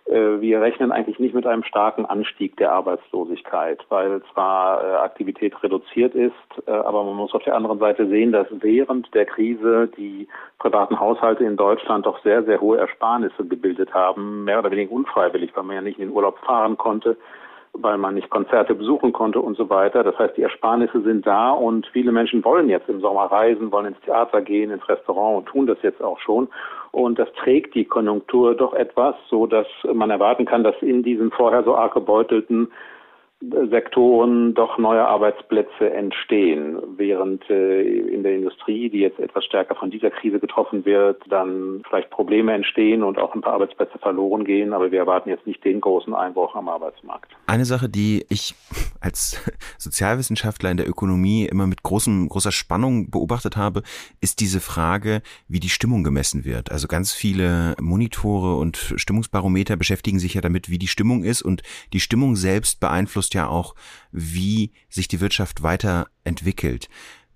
Äh, 0.10 0.42
wir 0.42 0.62
rechnen 0.62 0.92
eigentlich 0.92 1.20
nicht 1.20 1.36
mit 1.36 1.46
einem 1.46 1.64
starken 1.64 2.06
Anstieg 2.06 2.58
der 2.58 2.72
Arbeitslosigkeit, 2.72 3.86
weil 3.90 4.22
zwar 4.34 4.84
äh, 4.84 4.96
Aktivität 4.96 5.62
reduziert 5.62 6.16
ist, 6.16 6.34
äh, 6.66 6.72
aber 6.72 7.04
man 7.04 7.16
muss 7.16 7.34
auf 7.34 7.44
der 7.44 7.56
anderen 7.56 7.78
Seite 7.80 8.08
sehen, 8.08 8.32
dass 8.32 8.48
während 8.50 9.14
der 9.14 9.26
Krise 9.26 9.88
die 9.98 10.28
privaten 10.58 11.00
Haushalte 11.00 11.44
in 11.44 11.58
Deutschland 11.58 12.06
doch 12.06 12.22
sehr, 12.24 12.44
sehr 12.44 12.60
hohe 12.60 12.80
Ersparnisse 12.80 13.46
gebildet 13.46 13.94
haben, 13.94 14.46
mehr 14.46 14.60
oder 14.60 14.72
weniger 14.72 14.92
unfreiwillig, 14.92 15.52
weil 15.56 15.64
man 15.64 15.76
ja 15.76 15.82
nicht 15.82 16.00
in 16.00 16.08
den 16.08 16.16
Urlaub 16.16 16.40
fahren 16.40 16.78
konnte 16.78 17.16
weil 17.74 17.98
man 17.98 18.16
nicht 18.16 18.30
Konzerte 18.30 18.76
besuchen 18.76 19.14
konnte 19.14 19.40
und 19.40 19.56
so 19.58 19.70
weiter. 19.70 20.04
Das 20.04 20.18
heißt, 20.18 20.38
die 20.38 20.44
Ersparnisse 20.44 21.02
sind 21.02 21.26
da 21.26 21.52
und 21.52 21.88
viele 21.88 22.12
Menschen 22.12 22.44
wollen 22.44 22.70
jetzt 22.70 22.90
im 22.90 23.02
Sommer 23.02 23.26
reisen, 23.26 23.72
wollen 23.72 23.88
ins 23.88 24.02
Theater 24.02 24.42
gehen, 24.42 24.72
ins 24.72 24.88
Restaurant 24.90 25.38
und 25.38 25.46
tun 25.46 25.68
das 25.68 25.78
jetzt 25.82 26.02
auch 26.02 26.20
schon. 26.20 26.50
Und 26.92 27.20
das 27.20 27.32
trägt 27.34 27.76
die 27.76 27.86
Konjunktur 27.86 28.56
doch 28.56 28.74
etwas, 28.74 29.16
so 29.30 29.46
dass 29.46 29.68
man 29.94 30.10
erwarten 30.10 30.46
kann, 30.46 30.64
dass 30.64 30.76
in 30.82 31.04
diesen 31.04 31.32
vorher 31.32 31.64
so 31.64 31.76
arg 31.76 31.94
gebeutelten 31.94 32.72
Sektoren 33.42 34.54
doch 34.54 34.78
neue 34.78 35.08
Arbeitsplätze 35.08 35.90
entstehen, 35.94 36.78
während 36.98 37.50
äh, 37.50 37.84
in 37.84 38.22
der 38.22 38.36
Industrie, 38.36 38.90
die 38.90 39.00
jetzt 39.00 39.18
etwas 39.18 39.46
stärker 39.46 39.76
von 39.76 39.90
dieser 39.90 40.12
Krise 40.12 40.42
getroffen 40.42 40.84
wird, 40.84 41.24
dann 41.30 41.82
vielleicht 41.88 42.10
Probleme 42.10 42.54
entstehen 42.54 43.02
und 43.02 43.18
auch 43.18 43.34
ein 43.34 43.40
paar 43.40 43.54
Arbeitsplätze 43.54 43.98
verloren 43.98 44.44
gehen. 44.44 44.74
Aber 44.74 44.92
wir 44.92 45.00
erwarten 45.00 45.30
jetzt 45.30 45.48
nicht 45.48 45.64
den 45.64 45.80
großen 45.80 46.14
Einbruch 46.14 46.54
am 46.54 46.68
Arbeitsmarkt. 46.68 47.32
Eine 47.48 47.64
Sache, 47.64 47.88
die 47.88 48.26
ich 48.28 48.56
als 49.00 49.42
Sozialwissenschaftler 49.78 50.72
in 50.72 50.78
der 50.78 50.90
Ökonomie 50.90 51.46
immer 51.46 51.66
mit 51.66 51.82
großem, 51.82 52.28
großer 52.28 52.52
Spannung 52.52 53.10
beobachtet 53.10 53.56
habe, 53.56 53.84
ist 54.20 54.42
diese 54.42 54.60
Frage, 54.60 55.22
wie 55.48 55.62
die 55.62 55.70
Stimmung 55.70 56.04
gemessen 56.04 56.44
wird. 56.44 56.74
Also 56.74 56.90
ganz 56.90 57.14
viele 57.14 57.76
Monitore 57.80 58.58
und 58.58 58.76
Stimmungsbarometer 58.98 59.78
beschäftigen 59.78 60.20
sich 60.20 60.34
ja 60.34 60.42
damit, 60.42 60.70
wie 60.70 60.78
die 60.78 60.88
Stimmung 60.88 61.24
ist 61.24 61.42
und 61.42 61.64
die 61.94 62.02
Stimmung 62.02 62.36
selbst 62.36 62.82
beeinflusst 62.82 63.29
beeinflusst 63.30 63.34
ja 63.34 63.48
auch, 63.48 63.76
wie 64.12 64.72
sich 64.90 65.08
die 65.08 65.22
Wirtschaft 65.22 65.64
weiterentwickelt. 65.64 66.88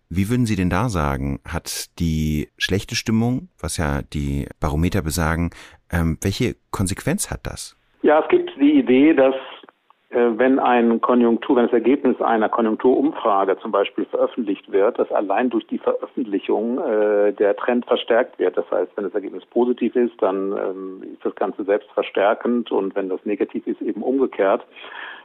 Wie 0.09 0.29
würden 0.29 0.45
Sie 0.45 0.55
denn 0.55 0.69
da 0.69 0.89
sagen, 0.89 1.39
hat 1.47 1.99
die 1.99 2.49
schlechte 2.57 2.95
Stimmung, 2.95 3.49
was 3.59 3.77
ja 3.77 4.01
die 4.01 4.47
Barometer 4.59 5.01
besagen, 5.01 5.49
ähm, 5.91 6.17
welche 6.21 6.55
Konsequenz 6.71 7.31
hat 7.31 7.41
das? 7.47 7.75
Ja, 8.03 8.19
es 8.19 8.27
gibt 8.29 8.51
die 8.59 8.79
Idee, 8.79 9.13
dass 9.13 9.35
wenn 10.13 10.59
ein 10.59 11.01
Konjunktur, 11.01 11.55
wenn 11.55 11.65
das 11.65 11.73
Ergebnis 11.73 12.21
einer 12.21 12.49
Konjunkturumfrage 12.49 13.57
zum 13.59 13.71
Beispiel 13.71 14.05
veröffentlicht 14.05 14.71
wird, 14.71 14.99
dass 14.99 15.11
allein 15.11 15.49
durch 15.49 15.65
die 15.67 15.77
Veröffentlichung 15.77 16.79
äh, 16.79 17.33
der 17.33 17.55
Trend 17.55 17.85
verstärkt 17.85 18.39
wird. 18.39 18.57
Das 18.57 18.69
heißt, 18.71 18.91
wenn 18.95 19.05
das 19.05 19.15
Ergebnis 19.15 19.45
positiv 19.47 19.95
ist, 19.95 20.21
dann 20.21 20.51
ähm, 20.51 21.03
ist 21.13 21.25
das 21.25 21.35
Ganze 21.35 21.63
selbst 21.63 21.89
verstärkend 21.91 22.71
und 22.71 22.95
wenn 22.95 23.09
das 23.09 23.25
negativ 23.25 23.65
ist, 23.67 23.81
eben 23.81 24.03
umgekehrt 24.03 24.65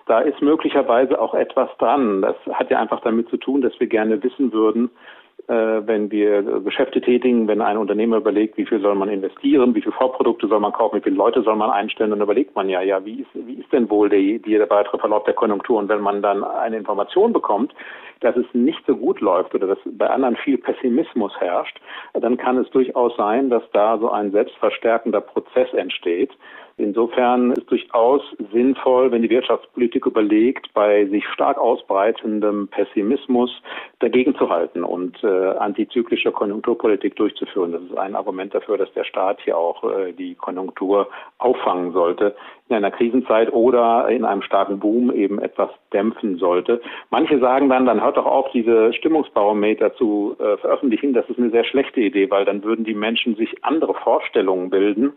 da 0.07 0.21
ist 0.21 0.41
möglicherweise 0.41 1.21
auch 1.21 1.35
etwas 1.35 1.69
dran. 1.79 2.23
Das 2.23 2.35
hat 2.55 2.71
ja 2.71 2.81
einfach 2.81 3.01
damit 3.01 3.29
zu 3.29 3.37
tun, 3.37 3.61
dass 3.61 3.79
wir 3.79 3.89
gerne 3.89 4.23
wissen 4.23 4.55
würden, 4.55 4.87
äh, 4.87 5.28
wenn 5.47 6.11
wir 6.11 6.43
Geschäfte 6.61 7.01
tätigen, 7.01 7.49
wenn 7.49 7.63
ein 7.63 7.79
Unternehmer 7.79 8.19
überlegt, 8.19 8.59
wie 8.59 8.67
viel 8.67 8.81
soll 8.81 8.95
man 8.95 9.09
investieren, 9.09 9.75
wie 9.75 9.81
viele 9.81 9.95
Vorprodukte 9.95 10.47
soll 10.47 10.61
man 10.61 10.73
kaufen, 10.73 10.97
wie 10.97 11.03
viele 11.03 11.17
Leute 11.17 11.43
soll 11.43 11.57
man 11.57 11.71
einstellen, 11.71 12.11
dann 12.11 12.21
überlegt 12.21 12.55
man 12.55 12.69
ja, 12.69 12.83
ja, 12.83 13.03
wie 13.05 13.21
ist, 13.21 13.31
wie 13.33 13.55
ist 13.55 13.73
denn 13.73 13.89
wohl 13.89 14.11
der, 14.11 14.21
der 14.39 14.69
weitere 14.69 14.99
Verlauf 14.99 15.25
der 15.25 15.35
Konjunktur? 15.35 15.79
Und 15.79 15.89
wenn 15.89 16.03
man 16.03 16.21
dann 16.21 16.45
eine 16.45 16.77
Information 16.77 17.33
bekommt, 17.33 17.75
dass 18.21 18.37
es 18.37 18.47
nicht 18.53 18.85
so 18.87 18.97
gut 18.97 19.21
läuft 19.21 19.55
oder 19.55 19.69
dass 19.69 19.79
bei 19.85 20.11
anderen 20.11 20.37
viel 20.37 20.59
Pessimismus 20.59 21.33
herrscht, 21.39 21.81
dann 22.13 22.37
kann 22.37 22.59
es 22.59 22.69
durchaus 22.71 23.17
sein, 23.17 23.49
dass 23.49 23.63
da 23.73 23.97
so 23.99 24.11
ein 24.11 24.33
selbstverstärkender 24.33 25.21
Prozess 25.21 25.73
entsteht, 25.73 26.33
Insofern 26.79 27.51
ist 27.51 27.69
durchaus 27.69 28.23
sinnvoll, 28.53 29.11
wenn 29.11 29.23
die 29.23 29.31
Wirtschaftspolitik 29.31 30.07
überlegt, 30.07 30.73
bei 30.75 31.07
sich 31.07 31.27
stark 31.27 31.59
ausbreitendem 31.59 32.69
Pessimismus 32.69 33.51
dagegen 33.99 34.37
zu 34.37 34.49
halten 34.49 34.85
und 34.85 35.23
äh, 35.29 35.59
antizyklische 35.59 36.33
Konjunkturpolitik 36.33 37.17
durchzuführen. 37.17 37.73
Das 37.73 37.83
ist 37.83 37.97
ein 37.97 38.17
Argument 38.17 38.55
dafür, 38.55 38.79
dass 38.79 38.93
der 38.95 39.05
Staat 39.05 39.41
hier 39.43 39.57
auch 39.57 39.85
äh, 39.85 40.13
die 40.13 40.35
Konjunktur 40.35 41.09
auffangen 41.39 41.93
sollte 41.93 42.35
in 42.69 42.77
einer 42.77 42.91
Krisenzeit 42.91 43.53
oder 43.53 44.09
in 44.09 44.25
einem 44.25 44.43
starken 44.43 44.79
Boom 44.79 45.11
eben 45.13 45.39
etwas 45.41 45.71
dämpfen 45.93 46.37
sollte. 46.37 46.81
Manche 47.11 47.39
sagen 47.39 47.69
dann, 47.69 47.87
dann 47.87 48.03
hört 48.03 48.17
doch 48.17 48.27
auf, 48.27 48.51
diese 48.53 48.93
Stimmungsbarometer 48.93 49.95
zu 49.95 50.37
äh, 50.39 50.57
veröffentlichen. 50.59 51.15
Das 51.15 51.29
ist 51.29 51.39
eine 51.39 51.51
sehr 51.51 51.65
schlechte 51.65 52.01
Idee, 52.01 52.31
weil 52.31 52.45
dann 52.45 52.65
würden 52.65 52.85
die 52.85 52.95
Menschen 52.95 53.37
sich 53.37 53.65
andere 53.65 53.95
Vorstellungen 53.95 54.71
bilden 54.71 55.13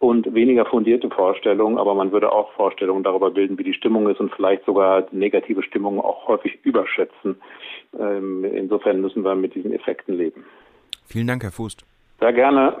und 0.00 0.34
weniger 0.34 0.64
fundierte 0.64 1.10
Vorstellungen, 1.10 1.78
aber 1.78 1.94
man 1.94 2.10
würde 2.10 2.32
auch 2.32 2.50
Vorstellungen 2.54 3.04
darüber 3.04 3.30
bilden, 3.30 3.58
wie 3.58 3.64
die 3.64 3.74
Stimmung 3.74 4.08
ist 4.08 4.18
und 4.18 4.34
vielleicht 4.34 4.64
sogar 4.64 5.06
negative 5.12 5.62
Stimmungen 5.62 6.00
auch 6.00 6.26
häufig 6.26 6.58
überschätzen. 6.64 7.36
Ähm, 7.98 8.44
insofern 8.44 9.02
müssen 9.02 9.22
wir 9.22 9.34
mit 9.34 9.54
diesen 9.54 9.72
Effekten 9.72 10.16
leben. 10.16 10.44
Vielen 11.04 11.26
Dank, 11.26 11.42
Herr 11.42 11.52
Fußt. 11.52 11.84
Sehr 12.18 12.32
gerne. 12.32 12.76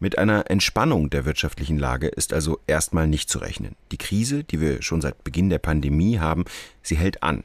Mit 0.00 0.16
einer 0.16 0.50
Entspannung 0.50 1.10
der 1.10 1.26
wirtschaftlichen 1.26 1.78
Lage 1.78 2.06
ist 2.06 2.32
also 2.32 2.58
erstmal 2.66 3.06
nicht 3.06 3.28
zu 3.28 3.40
rechnen. 3.40 3.76
Die 3.92 3.98
Krise, 3.98 4.42
die 4.42 4.60
wir 4.60 4.80
schon 4.80 5.02
seit 5.02 5.22
Beginn 5.22 5.50
der 5.50 5.58
Pandemie 5.58 6.18
haben, 6.18 6.46
sie 6.80 6.96
hält 6.96 7.22
an. 7.22 7.44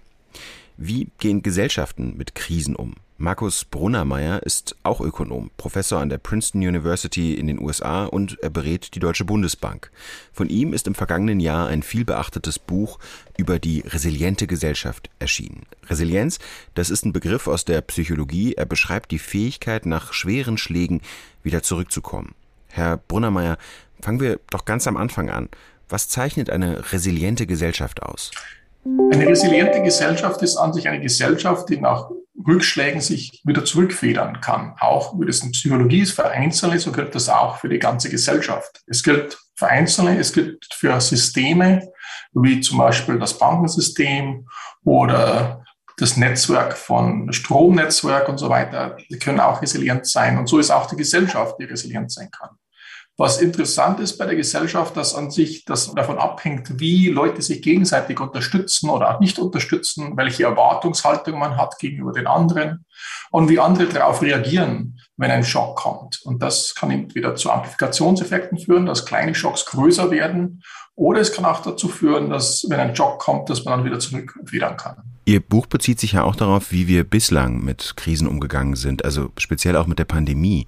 Wie 0.77 1.09
gehen 1.19 1.43
Gesellschaften 1.43 2.15
mit 2.15 2.35
Krisen 2.35 2.77
um? 2.77 2.93
Markus 3.23 3.63
Brunnermeier 3.63 4.43
ist 4.43 4.75
auch 4.83 4.99
Ökonom, 4.99 5.49
Professor 5.55 6.01
an 6.01 6.09
der 6.09 6.17
Princeton 6.17 6.59
University 6.59 7.35
in 7.35 7.47
den 7.47 7.57
USA 7.57 8.03
und 8.03 8.37
er 8.41 8.49
berät 8.49 8.95
die 8.95 8.99
Deutsche 8.99 9.23
Bundesbank. 9.23 9.91
Von 10.33 10.49
ihm 10.49 10.73
ist 10.73 10.87
im 10.87 10.93
vergangenen 10.93 11.39
Jahr 11.39 11.67
ein 11.67 11.83
vielbeachtetes 11.83 12.59
Buch 12.59 12.99
über 13.37 13.59
die 13.59 13.79
resiliente 13.79 14.45
Gesellschaft 14.45 15.09
erschienen. 15.19 15.61
Resilienz, 15.87 16.39
das 16.75 16.89
ist 16.89 17.05
ein 17.05 17.13
Begriff 17.13 17.47
aus 17.47 17.63
der 17.63 17.79
Psychologie. 17.79 18.55
Er 18.55 18.65
beschreibt 18.65 19.11
die 19.11 19.19
Fähigkeit, 19.19 19.85
nach 19.85 20.11
schweren 20.11 20.57
Schlägen 20.57 20.99
wieder 21.43 21.63
zurückzukommen. 21.63 22.35
Herr 22.67 22.97
Brunnermeier, 22.97 23.57
fangen 24.01 24.19
wir 24.19 24.41
doch 24.49 24.65
ganz 24.65 24.85
am 24.85 24.97
Anfang 24.97 25.29
an. 25.29 25.47
Was 25.87 26.09
zeichnet 26.09 26.49
eine 26.49 26.91
resiliente 26.91 27.47
Gesellschaft 27.47 28.03
aus? 28.03 28.31
Eine 28.83 29.27
resiliente 29.27 29.81
Gesellschaft 29.81 30.41
ist 30.41 30.57
an 30.57 30.73
sich 30.73 30.89
eine 30.89 30.99
Gesellschaft, 30.99 31.69
die 31.69 31.77
nach 31.77 32.09
Rückschlägen 32.47 33.01
sich 33.01 33.41
wieder 33.45 33.63
zurückfedern 33.63 34.41
kann. 34.41 34.75
Auch 34.79 35.19
wie 35.19 35.25
das 35.25 35.41
in 35.41 35.51
Psychologie 35.51 36.01
ist 36.01 36.13
für 36.13 36.29
Einzelne, 36.29 36.79
so 36.79 36.91
gilt 36.91 37.13
das 37.15 37.29
auch 37.29 37.57
für 37.57 37.69
die 37.69 37.79
ganze 37.79 38.09
Gesellschaft. 38.09 38.81
Es 38.87 39.03
gilt 39.03 39.37
für 39.55 39.67
Einzelne, 39.67 40.17
es 40.17 40.33
gilt 40.33 40.65
für 40.73 40.99
Systeme, 40.99 41.87
wie 42.33 42.59
zum 42.61 42.79
Beispiel 42.79 43.19
das 43.19 43.37
Bankensystem 43.37 44.47
oder 44.83 45.63
das 45.97 46.17
Netzwerk 46.17 46.75
von 46.75 47.31
Stromnetzwerk 47.31 48.27
und 48.27 48.39
so 48.39 48.49
weiter. 48.49 48.97
Die 49.09 49.19
können 49.19 49.39
auch 49.39 49.61
resilient 49.61 50.07
sein. 50.07 50.37
Und 50.39 50.47
so 50.47 50.57
ist 50.57 50.71
auch 50.71 50.87
die 50.87 50.95
Gesellschaft, 50.95 51.55
die 51.59 51.65
resilient 51.65 52.11
sein 52.11 52.29
kann. 52.31 52.49
Was 53.15 53.39
interessant 53.39 53.99
ist 53.99 54.17
bei 54.17 54.25
der 54.25 54.35
Gesellschaft, 54.35 54.97
dass 54.97 55.13
an 55.13 55.29
sich 55.29 55.65
das 55.65 55.93
davon 55.93 56.17
abhängt, 56.17 56.79
wie 56.79 57.09
Leute 57.09 57.43
sich 57.43 57.61
gegenseitig 57.61 58.19
unterstützen 58.19 58.89
oder 58.89 59.13
auch 59.13 59.19
nicht 59.19 59.37
unterstützen, 59.37 60.17
welche 60.17 60.45
Erwartungshaltung 60.45 61.37
man 61.37 61.55
hat 61.55 61.77
gegenüber 61.77 62.11
den 62.11 62.25
anderen 62.25 62.85
und 63.29 63.49
wie 63.49 63.59
andere 63.59 63.85
darauf 63.85 64.23
reagieren, 64.23 64.99
wenn 65.15 65.29
ein 65.29 65.43
Schock 65.43 65.75
kommt. 65.75 66.21
Und 66.23 66.41
das 66.41 66.73
kann 66.73 66.89
entweder 66.89 67.35
zu 67.35 67.51
Amplifikationseffekten 67.51 68.57
führen, 68.57 68.87
dass 68.87 69.05
kleine 69.05 69.35
Schocks 69.35 69.65
größer 69.65 70.09
werden, 70.09 70.63
oder 70.95 71.21
es 71.21 71.31
kann 71.31 71.45
auch 71.45 71.61
dazu 71.61 71.87
führen, 71.87 72.29
dass, 72.29 72.65
wenn 72.69 72.79
ein 72.79 72.95
Schock 72.95 73.19
kommt, 73.19 73.49
dass 73.49 73.65
man 73.65 73.77
dann 73.77 73.85
wieder 73.85 73.99
zurückfedern 73.99 74.77
kann. 74.77 74.97
Ihr 75.25 75.39
Buch 75.39 75.65
bezieht 75.65 75.99
sich 75.99 76.11
ja 76.13 76.23
auch 76.23 76.35
darauf, 76.35 76.71
wie 76.71 76.87
wir 76.87 77.03
bislang 77.03 77.63
mit 77.63 77.93
Krisen 77.95 78.27
umgegangen 78.27 78.75
sind, 78.75 79.05
also 79.05 79.31
speziell 79.37 79.75
auch 79.75 79.87
mit 79.87 79.97
der 79.97 80.05
Pandemie. 80.05 80.67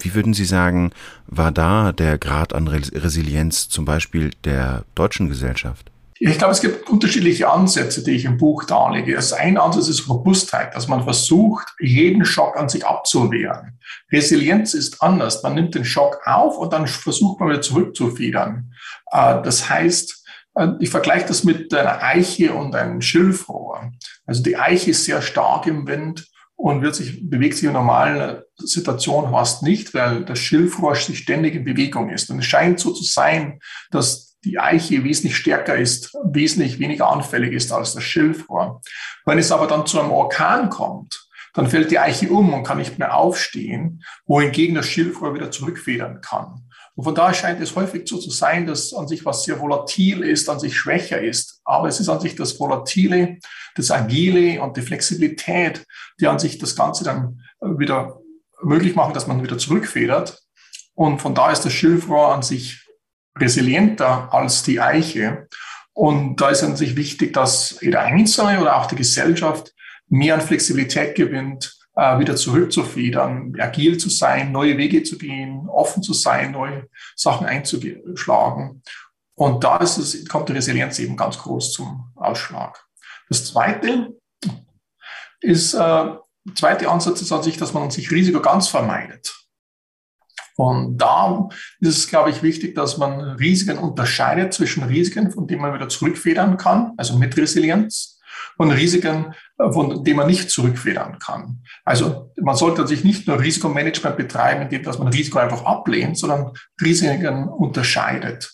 Wie 0.00 0.14
würden 0.14 0.34
Sie 0.34 0.44
sagen, 0.44 0.92
war 1.26 1.52
da 1.52 1.92
der 1.92 2.18
Grad 2.18 2.54
an 2.54 2.68
Resilienz 2.68 3.68
zum 3.68 3.84
Beispiel 3.84 4.30
der 4.44 4.84
deutschen 4.94 5.28
Gesellschaft? 5.28 5.90
Ich 6.20 6.36
glaube, 6.36 6.52
es 6.52 6.60
gibt 6.60 6.88
unterschiedliche 6.90 7.48
Ansätze, 7.48 8.02
die 8.02 8.10
ich 8.10 8.24
im 8.24 8.38
Buch 8.38 8.64
darlege. 8.64 9.14
Das 9.14 9.32
eine 9.32 9.62
Ansatz 9.62 9.88
ist 9.88 10.08
Robustheit, 10.08 10.74
dass 10.74 10.88
man 10.88 11.04
versucht, 11.04 11.68
jeden 11.78 12.24
Schock 12.24 12.56
an 12.56 12.68
sich 12.68 12.84
abzuwehren. 12.84 13.78
Resilienz 14.10 14.74
ist 14.74 15.00
anders. 15.00 15.44
Man 15.44 15.54
nimmt 15.54 15.76
den 15.76 15.84
Schock 15.84 16.20
auf 16.24 16.58
und 16.58 16.72
dann 16.72 16.88
versucht 16.88 17.38
man 17.38 17.50
wieder 17.50 17.60
zurückzufedern. 17.60 18.72
Äh, 19.12 19.42
das 19.42 19.70
heißt, 19.70 20.24
äh, 20.56 20.68
ich 20.80 20.90
vergleiche 20.90 21.26
das 21.26 21.44
mit 21.44 21.72
einer 21.72 22.02
Eiche 22.02 22.52
und 22.52 22.74
einem 22.74 23.00
Schilfrohr. 23.00 23.92
Also 24.26 24.42
die 24.42 24.56
Eiche 24.56 24.90
ist 24.90 25.04
sehr 25.04 25.22
stark 25.22 25.68
im 25.68 25.86
Wind 25.86 26.26
und 26.58 26.82
wird 26.82 26.96
sich, 26.96 27.30
bewegt 27.30 27.54
sich 27.54 27.64
in 27.64 27.72
normalen 27.72 28.42
Situation 28.56 29.30
fast 29.30 29.62
nicht, 29.62 29.94
weil 29.94 30.24
das 30.24 30.40
Schilfrohr 30.40 30.96
sich 30.96 31.18
ständig 31.18 31.54
in 31.54 31.64
Bewegung 31.64 32.10
ist. 32.10 32.28
Und 32.30 32.40
es 32.40 32.46
scheint 32.46 32.80
so 32.80 32.92
zu 32.92 33.04
sein, 33.04 33.60
dass 33.92 34.36
die 34.44 34.58
Eiche 34.58 35.04
wesentlich 35.04 35.36
stärker 35.36 35.76
ist, 35.76 36.12
wesentlich 36.24 36.80
weniger 36.80 37.10
anfällig 37.10 37.52
ist 37.52 37.72
als 37.72 37.94
das 37.94 38.02
Schilfrohr. 38.02 38.80
Wenn 39.24 39.38
es 39.38 39.52
aber 39.52 39.68
dann 39.68 39.86
zu 39.86 40.00
einem 40.00 40.10
Orkan 40.10 40.68
kommt, 40.68 41.27
dann 41.54 41.68
fällt 41.68 41.90
die 41.90 41.98
Eiche 41.98 42.28
um 42.30 42.52
und 42.52 42.64
kann 42.64 42.78
nicht 42.78 42.98
mehr 42.98 43.16
aufstehen, 43.16 44.04
wohingegen 44.26 44.74
das 44.74 44.86
Schilfrohr 44.86 45.34
wieder 45.34 45.50
zurückfedern 45.50 46.20
kann. 46.20 46.68
Und 46.94 47.04
von 47.04 47.14
daher 47.14 47.32
scheint 47.32 47.60
es 47.60 47.76
häufig 47.76 48.08
so 48.08 48.18
zu 48.18 48.30
sein, 48.30 48.66
dass 48.66 48.92
an 48.92 49.06
sich 49.06 49.24
was 49.24 49.44
sehr 49.44 49.60
volatil 49.60 50.22
ist, 50.22 50.50
an 50.50 50.58
sich 50.58 50.76
schwächer 50.76 51.20
ist. 51.20 51.60
Aber 51.64 51.86
es 51.86 52.00
ist 52.00 52.08
an 52.08 52.18
sich 52.18 52.34
das 52.34 52.58
Volatile, 52.58 53.38
das 53.76 53.92
Agile 53.92 54.60
und 54.60 54.76
die 54.76 54.82
Flexibilität, 54.82 55.86
die 56.20 56.26
an 56.26 56.40
sich 56.40 56.58
das 56.58 56.74
Ganze 56.74 57.04
dann 57.04 57.40
wieder 57.60 58.20
möglich 58.62 58.96
machen, 58.96 59.14
dass 59.14 59.28
man 59.28 59.44
wieder 59.44 59.58
zurückfedert. 59.58 60.42
Und 60.94 61.20
von 61.20 61.36
da 61.36 61.52
ist 61.52 61.64
das 61.64 61.72
Schilfrohr 61.72 62.34
an 62.34 62.42
sich 62.42 62.84
resilienter 63.38 64.34
als 64.34 64.64
die 64.64 64.80
Eiche. 64.80 65.46
Und 65.92 66.40
da 66.40 66.48
ist 66.48 66.64
an 66.64 66.74
sich 66.74 66.96
wichtig, 66.96 67.32
dass 67.32 67.78
jeder 67.80 68.00
Einzelne 68.00 68.60
oder 68.60 68.76
auch 68.76 68.86
die 68.86 68.96
Gesellschaft 68.96 69.72
mehr 70.08 70.34
an 70.34 70.40
Flexibilität 70.40 71.14
gewinnt, 71.14 71.78
äh, 71.94 72.18
wieder 72.18 72.36
zurückzufedern, 72.36 73.54
agil 73.58 73.98
zu 73.98 74.08
sein, 74.08 74.52
neue 74.52 74.78
Wege 74.78 75.02
zu 75.02 75.18
gehen, 75.18 75.68
offen 75.68 76.02
zu 76.02 76.12
sein, 76.12 76.52
neue 76.52 76.88
Sachen 77.16 77.46
einzuschlagen. 77.46 78.82
Und 79.34 79.64
da 79.64 79.78
ist 79.78 79.98
es, 79.98 80.26
kommt 80.28 80.48
die 80.48 80.52
Resilienz 80.52 80.98
eben 80.98 81.16
ganz 81.16 81.38
groß 81.38 81.72
zum 81.72 82.12
Ausschlag. 82.16 82.84
Das 83.28 83.44
Zweite 83.46 84.14
ist, 85.40 85.74
äh, 85.74 86.06
zweite 86.54 86.88
Ansatz 86.88 87.20
ist 87.22 87.32
an 87.32 87.42
sich, 87.42 87.56
dass 87.56 87.72
man 87.74 87.90
sich 87.90 88.10
Risiko 88.10 88.40
ganz 88.40 88.68
vermeidet. 88.68 89.34
Und 90.56 90.98
da 90.98 91.48
ist 91.78 91.98
es, 91.98 92.08
glaube 92.08 92.30
ich, 92.30 92.42
wichtig, 92.42 92.74
dass 92.74 92.98
man 92.98 93.20
Risiken 93.20 93.78
unterscheidet 93.78 94.52
zwischen 94.52 94.82
Risiken, 94.82 95.30
von 95.30 95.46
denen 95.46 95.62
man 95.62 95.72
wieder 95.72 95.88
zurückfedern 95.88 96.56
kann, 96.56 96.94
also 96.96 97.16
mit 97.16 97.36
Resilienz, 97.36 98.17
und 98.58 98.72
Risiken, 98.72 99.34
von 99.56 100.04
denen 100.04 100.16
man 100.16 100.26
nicht 100.26 100.50
zurückfedern 100.50 101.18
kann. 101.20 101.62
Also 101.84 102.32
man 102.40 102.56
sollte 102.56 102.86
sich 102.86 103.04
nicht 103.04 103.26
nur 103.26 103.40
Risikomanagement 103.40 104.16
betreiben, 104.16 104.62
indem 104.62 104.82
dass 104.82 104.98
man 104.98 105.08
Risiko 105.08 105.38
einfach 105.38 105.64
ablehnt, 105.64 106.18
sondern 106.18 106.52
Risiken 106.82 107.48
unterscheidet. 107.48 108.52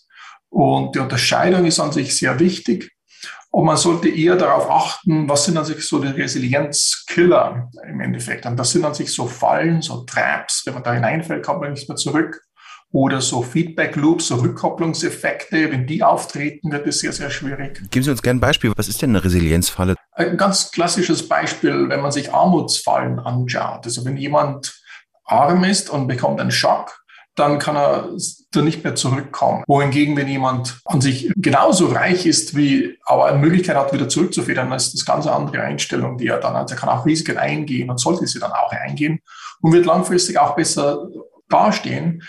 Und 0.51 0.95
die 0.95 1.01
Unterscheidung 1.01 1.65
ist 1.65 1.81
an 1.81 1.91
sich 1.91 2.17
sehr 2.17 2.39
wichtig. 2.39 2.93
Und 3.51 3.65
man 3.65 3.77
sollte 3.77 4.09
eher 4.09 4.37
darauf 4.37 4.71
achten, 4.71 5.29
was 5.29 5.47
sind 5.47 5.57
an 5.57 5.65
sich 5.65 5.87
so 5.87 6.01
die 6.01 6.09
Resilienzkiller 6.09 7.71
im 7.89 8.01
Endeffekt. 8.01 8.47
Und 8.47 8.57
das 8.57 8.73
sind 8.73 8.85
an 8.85 8.95
sich 8.95 9.13
so 9.13 9.27
Fallen, 9.27 9.81
so 9.81 10.05
Traps. 10.05 10.63
Wenn 10.67 10.75
man 10.75 10.83
da 10.83 10.93
hineinfällt, 10.93 11.45
kommt 11.45 11.61
man 11.61 11.73
nicht 11.73 11.89
mehr 11.89 11.97
zurück. 11.97 12.43
Oder 12.95 13.21
so 13.21 13.43
Feedback 13.43 13.97
Loops, 13.97 14.29
so 14.29 14.37
Rückkopplungseffekte. 14.37 15.73
Wenn 15.73 15.85
die 15.85 16.05
auftreten, 16.05 16.71
wird 16.71 16.87
es 16.87 17.01
sehr, 17.01 17.13
sehr 17.13 17.29
schwierig. 17.29 17.83
Geben 17.91 18.05
Sie 18.05 18.11
uns 18.11 18.23
gerne 18.23 18.39
ein 18.39 18.41
Beispiel. 18.41 18.73
Was 18.77 18.87
ist 18.87 19.03
denn 19.03 19.11
eine 19.11 19.25
Resilienzfalle? 19.25 19.97
Ein 20.13 20.37
ganz 20.37 20.71
klassisches 20.71 21.29
Beispiel, 21.29 21.89
wenn 21.89 22.01
man 22.01 22.13
sich 22.13 22.33
Armutsfallen 22.33 23.19
anschaut. 23.19 23.85
Also 23.85 24.05
wenn 24.05 24.17
jemand 24.17 24.81
arm 25.25 25.65
ist 25.65 25.91
und 25.91 26.07
bekommt 26.07 26.41
einen 26.41 26.53
Schock, 26.53 27.05
dann 27.35 27.59
kann 27.59 27.75
er 27.75 28.11
da 28.53 28.63
nicht 28.63 28.85
mehr 28.85 28.95
zurückkommen. 28.95 29.65
Wohingegen, 29.67 30.17
wenn 30.17 30.29
jemand 30.29 30.79
an 30.85 31.01
sich 31.01 31.33
genauso 31.35 31.89
reich 31.89 32.27
ist, 32.27 32.57
wie 32.57 32.97
aber 33.07 33.27
eine 33.27 33.39
Möglichkeit 33.39 33.75
hat, 33.75 33.93
wieder 33.93 34.09
zurückzufedern, 34.09 34.69
dann 34.69 34.77
ist 34.77 34.95
das 34.95 35.05
ganz 35.05 35.27
andere 35.27 35.63
Einstellung, 35.63 36.17
die 36.17 36.29
er 36.29 36.39
dann 36.39 36.55
hat. 36.55 36.71
Er 36.71 36.77
kann 36.77 36.91
auch 36.91 37.05
Risiken 37.05 37.39
eingehen 37.39 37.91
und 37.91 37.99
sollte 37.99 38.25
sie 38.29 38.39
dann 38.39 38.53
auch 38.53 38.71
eingehen 38.71 39.19
und 39.61 39.73
wird 39.73 39.85
langfristig 39.85 40.39
auch 40.39 40.55
besser 40.55 41.09
dastehen. 41.49 42.23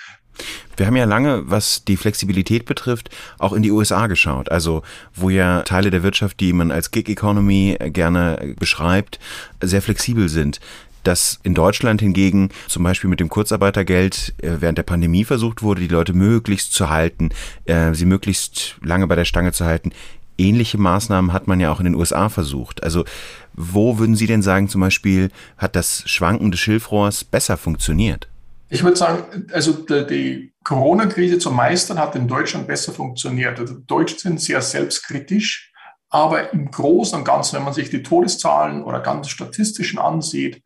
Wir 0.77 0.88
haben 0.88 0.96
ja 0.96 1.06
lange, 1.06 1.44
was 1.50 1.86
die 1.86 1.98
Flexibilität 1.98 2.65
betrifft, 2.65 3.10
auch 3.39 3.54
in 3.54 3.63
die 3.63 3.72
USA 3.72 4.08
geschaut. 4.08 4.51
Also, 4.51 4.84
wo 5.13 5.30
ja 5.30 5.62
Teile 5.62 5.89
der 5.89 6.04
Wirtschaft, 6.04 6.39
die 6.39 6.54
man 6.54 6.72
als 6.72 6.92
Gig 6.92 7.08
Economy 7.08 7.77
gerne 7.80 8.56
beschreibt, 8.60 9.20
sehr 9.62 9.82
flexibel 9.82 10.30
sind 10.30 10.60
dass 11.06 11.39
in 11.44 11.54
Deutschland 11.54 12.01
hingegen 12.01 12.50
zum 12.68 12.84
Beispiel 12.84 13.10
mit 13.10 13.20
dem 13.20 13.30
Kurzarbeitergeld 13.30 14.34
äh, 14.42 14.54
während 14.60 14.77
der 14.77 14.84
Pandemie 14.84 15.24
versucht 15.24 15.62
wurde, 15.62 15.82
die 15.82 15.88
Leute 15.88 16.13
möglichst 16.13 16.74
zu 16.74 16.89
halten, 16.89 17.30
äh, 17.65 17.94
sie 17.94 18.06
möglichst 18.06 18.77
lange 18.82 19.08
bei 19.08 19.15
der 19.15 19.25
Stange 19.25 19.51
zu 19.51 19.65
halten. 19.65 19.92
Ähnliche 20.38 20.77
Maßnahmen 20.77 21.32
hat 21.32 21.48
man 21.48 21.60
ja 21.60 21.72
auch 21.72 21.80
in 21.80 21.86
den 21.86 21.96
USA 21.96 22.27
versucht. 22.30 22.84
Also 22.84 23.06
wo 23.54 24.00
würden 24.00 24.15
Sie 24.15 24.27
denn 24.27 24.42
sagen, 24.42 24.68
zum 24.68 24.82
Beispiel 24.82 25.30
hat 25.58 25.75
das 25.75 26.04
Schwanken 26.08 26.51
des 26.51 26.60
Schilfrohrs 26.60 27.24
besser 27.24 27.56
funktioniert? 27.56 28.27
Ich 28.75 28.84
würde 28.84 28.98
sagen, 28.98 29.48
also 29.53 29.72
die 29.72 30.53
Corona-Krise 30.65 31.39
zu 31.39 31.50
meistern 31.50 31.98
hat 31.98 32.13
in 32.17 32.27
Deutschland 32.27 32.67
besser 32.67 32.91
funktioniert. 32.91 33.58
Also 33.58 33.75
Deutsche 33.75 34.20
sind 34.20 34.41
sehr 34.41 34.62
selbstkritisch, 34.62 35.72
aber 36.10 36.51
im 36.51 36.70
Großen 36.70 37.17
und 37.17 37.24
Ganzen, 37.24 37.55
wenn 37.55 37.63
man 37.63 37.74
sich 37.74 37.89
die 37.89 38.03
Todeszahlen 38.03 38.84
oder 38.84 39.00
ganz 39.00 39.29
statistischen 39.29 39.98
ansieht, 39.98 40.62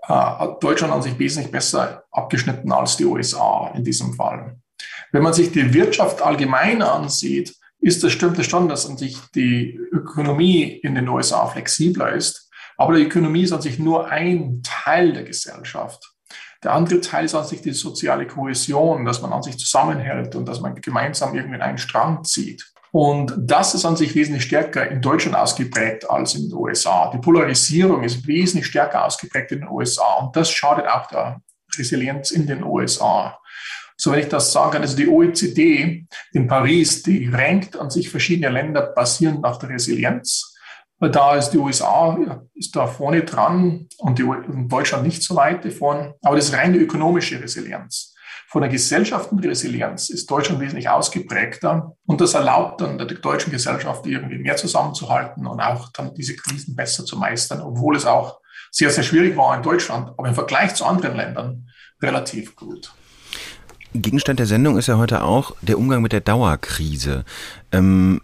hat 0.00 0.64
Deutschland 0.64 0.94
an 0.94 1.02
sich 1.02 1.18
wesentlich 1.18 1.52
besser 1.52 2.04
abgeschnitten 2.10 2.72
als 2.72 2.96
die 2.96 3.04
USA 3.04 3.70
in 3.74 3.84
diesem 3.84 4.14
Fall. 4.14 4.56
Wenn 5.12 5.22
man 5.22 5.34
sich 5.34 5.52
die 5.52 5.74
Wirtschaft 5.74 6.22
allgemein 6.22 6.80
ansieht, 6.80 7.54
ist 7.78 8.02
das 8.02 8.12
stimmt 8.12 8.38
es 8.38 8.46
schon, 8.46 8.70
dass 8.70 8.88
an 8.88 8.96
sich 8.96 9.18
die 9.34 9.78
Ökonomie 9.92 10.62
in 10.62 10.94
den 10.94 11.10
USA 11.10 11.46
flexibler 11.46 12.14
ist. 12.14 12.50
Aber 12.78 12.96
die 12.96 13.02
Ökonomie 13.02 13.42
ist 13.42 13.52
an 13.52 13.60
sich 13.60 13.78
nur 13.78 14.08
ein 14.08 14.62
Teil 14.62 15.12
der 15.12 15.24
Gesellschaft. 15.24 16.10
Der 16.62 16.72
andere 16.72 17.00
Teil 17.00 17.24
ist 17.24 17.34
an 17.34 17.44
sich 17.44 17.62
die 17.62 17.72
soziale 17.72 18.26
Kohäsion, 18.26 19.04
dass 19.04 19.22
man 19.22 19.32
an 19.32 19.42
sich 19.42 19.58
zusammenhält 19.58 20.34
und 20.36 20.46
dass 20.46 20.60
man 20.60 20.74
gemeinsam 20.74 21.34
irgendwie 21.34 21.56
in 21.56 21.62
einen 21.62 21.78
Strang 21.78 22.22
zieht. 22.24 22.70
Und 22.92 23.34
das 23.38 23.74
ist 23.74 23.84
an 23.84 23.96
sich 23.96 24.14
wesentlich 24.14 24.44
stärker 24.44 24.88
in 24.90 25.00
Deutschland 25.00 25.36
ausgeprägt 25.36 26.10
als 26.10 26.34
in 26.34 26.48
den 26.48 26.58
USA. 26.58 27.10
Die 27.12 27.18
Polarisierung 27.18 28.02
ist 28.02 28.26
wesentlich 28.26 28.66
stärker 28.66 29.06
ausgeprägt 29.06 29.52
in 29.52 29.60
den 29.60 29.68
USA 29.68 30.16
und 30.16 30.34
das 30.34 30.50
schadet 30.50 30.86
auch 30.88 31.06
der 31.06 31.40
Resilienz 31.78 32.32
in 32.32 32.46
den 32.46 32.64
USA. 32.64 33.38
So 33.96 34.10
wenn 34.10 34.20
ich 34.20 34.28
das 34.28 34.52
sagen 34.52 34.72
kann, 34.72 34.82
also 34.82 34.96
die 34.96 35.08
OECD 35.08 36.06
in 36.32 36.46
Paris, 36.48 37.02
die 37.02 37.28
rankt 37.28 37.78
an 37.78 37.90
sich 37.90 38.08
verschiedene 38.08 38.48
Länder 38.48 38.92
basierend 38.94 39.44
auf 39.44 39.58
der 39.58 39.68
Resilienz. 39.68 40.49
Da 41.00 41.36
ist 41.36 41.50
die 41.50 41.58
USA 41.58 42.38
ist 42.54 42.76
da 42.76 42.86
vorne 42.86 43.22
dran 43.22 43.88
und, 43.98 44.18
die, 44.18 44.24
Deutschland 44.68 45.04
nicht 45.04 45.22
so 45.22 45.34
weit 45.34 45.64
davon. 45.64 46.12
Aber 46.22 46.36
das 46.36 46.50
ist 46.50 46.54
reine 46.54 46.76
ökonomische 46.76 47.40
Resilienz 47.40 48.14
von 48.50 48.62
der 48.62 48.70
Gesellschaftenresilienz 48.70 50.10
ist 50.10 50.28
Deutschland 50.28 50.60
wesentlich 50.60 50.88
ausgeprägter. 50.88 51.96
Und 52.04 52.20
das 52.20 52.34
erlaubt 52.34 52.80
dann 52.80 52.98
der 52.98 53.06
deutschen 53.06 53.52
Gesellschaft 53.52 54.04
irgendwie 54.06 54.38
mehr 54.38 54.56
zusammenzuhalten 54.56 55.46
und 55.46 55.60
auch 55.60 55.92
dann 55.92 56.14
diese 56.14 56.34
Krisen 56.34 56.74
besser 56.74 57.04
zu 57.04 57.16
meistern, 57.16 57.60
obwohl 57.60 57.94
es 57.94 58.06
auch 58.06 58.40
sehr, 58.72 58.90
sehr 58.90 59.04
schwierig 59.04 59.36
war 59.36 59.56
in 59.56 59.62
Deutschland, 59.62 60.10
aber 60.18 60.26
im 60.26 60.34
Vergleich 60.34 60.74
zu 60.74 60.84
anderen 60.84 61.16
Ländern 61.16 61.68
relativ 62.02 62.56
gut. 62.56 62.92
Gegenstand 63.94 64.40
der 64.40 64.46
Sendung 64.46 64.76
ist 64.78 64.88
ja 64.88 64.98
heute 64.98 65.22
auch 65.22 65.54
der 65.62 65.78
Umgang 65.78 66.02
mit 66.02 66.10
der 66.10 66.20
Dauerkrise. 66.20 67.24
Ähm, 67.70 68.20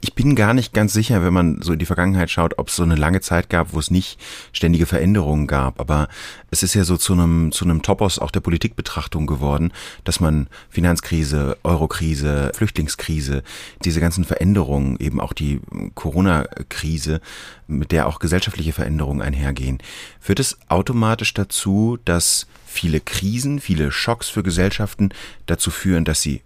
ich 0.00 0.14
bin 0.14 0.34
gar 0.34 0.54
nicht 0.54 0.72
ganz 0.74 0.92
sicher, 0.92 1.22
wenn 1.22 1.32
man 1.32 1.62
so 1.62 1.72
in 1.72 1.78
die 1.78 1.86
Vergangenheit 1.86 2.30
schaut, 2.30 2.58
ob 2.58 2.68
es 2.68 2.76
so 2.76 2.82
eine 2.82 2.96
lange 2.96 3.20
Zeit 3.20 3.48
gab, 3.48 3.72
wo 3.72 3.78
es 3.78 3.90
nicht 3.90 4.18
ständige 4.52 4.86
Veränderungen 4.86 5.46
gab. 5.46 5.80
Aber 5.80 6.08
es 6.50 6.62
ist 6.62 6.74
ja 6.74 6.84
so 6.84 6.96
zu 6.96 7.12
einem, 7.12 7.52
zu 7.52 7.64
einem 7.64 7.82
Topos 7.82 8.18
auch 8.18 8.30
der 8.30 8.40
Politikbetrachtung 8.40 9.26
geworden, 9.26 9.72
dass 10.04 10.20
man 10.20 10.48
Finanzkrise, 10.68 11.56
Eurokrise, 11.62 12.52
Flüchtlingskrise, 12.54 13.42
diese 13.84 14.00
ganzen 14.00 14.24
Veränderungen, 14.24 14.98
eben 14.98 15.20
auch 15.20 15.32
die 15.32 15.60
Corona-Krise, 15.94 17.20
mit 17.66 17.92
der 17.92 18.06
auch 18.06 18.18
gesellschaftliche 18.18 18.72
Veränderungen 18.72 19.22
einhergehen, 19.22 19.78
führt 20.20 20.40
es 20.40 20.58
automatisch 20.68 21.34
dazu, 21.34 21.98
dass 22.04 22.46
viele 22.66 23.00
Krisen, 23.00 23.60
viele 23.60 23.92
Schocks 23.92 24.28
für 24.28 24.42
Gesellschaften 24.42 25.10
dazu 25.46 25.70
führen, 25.70 26.04
dass 26.04 26.22
sie 26.22 26.42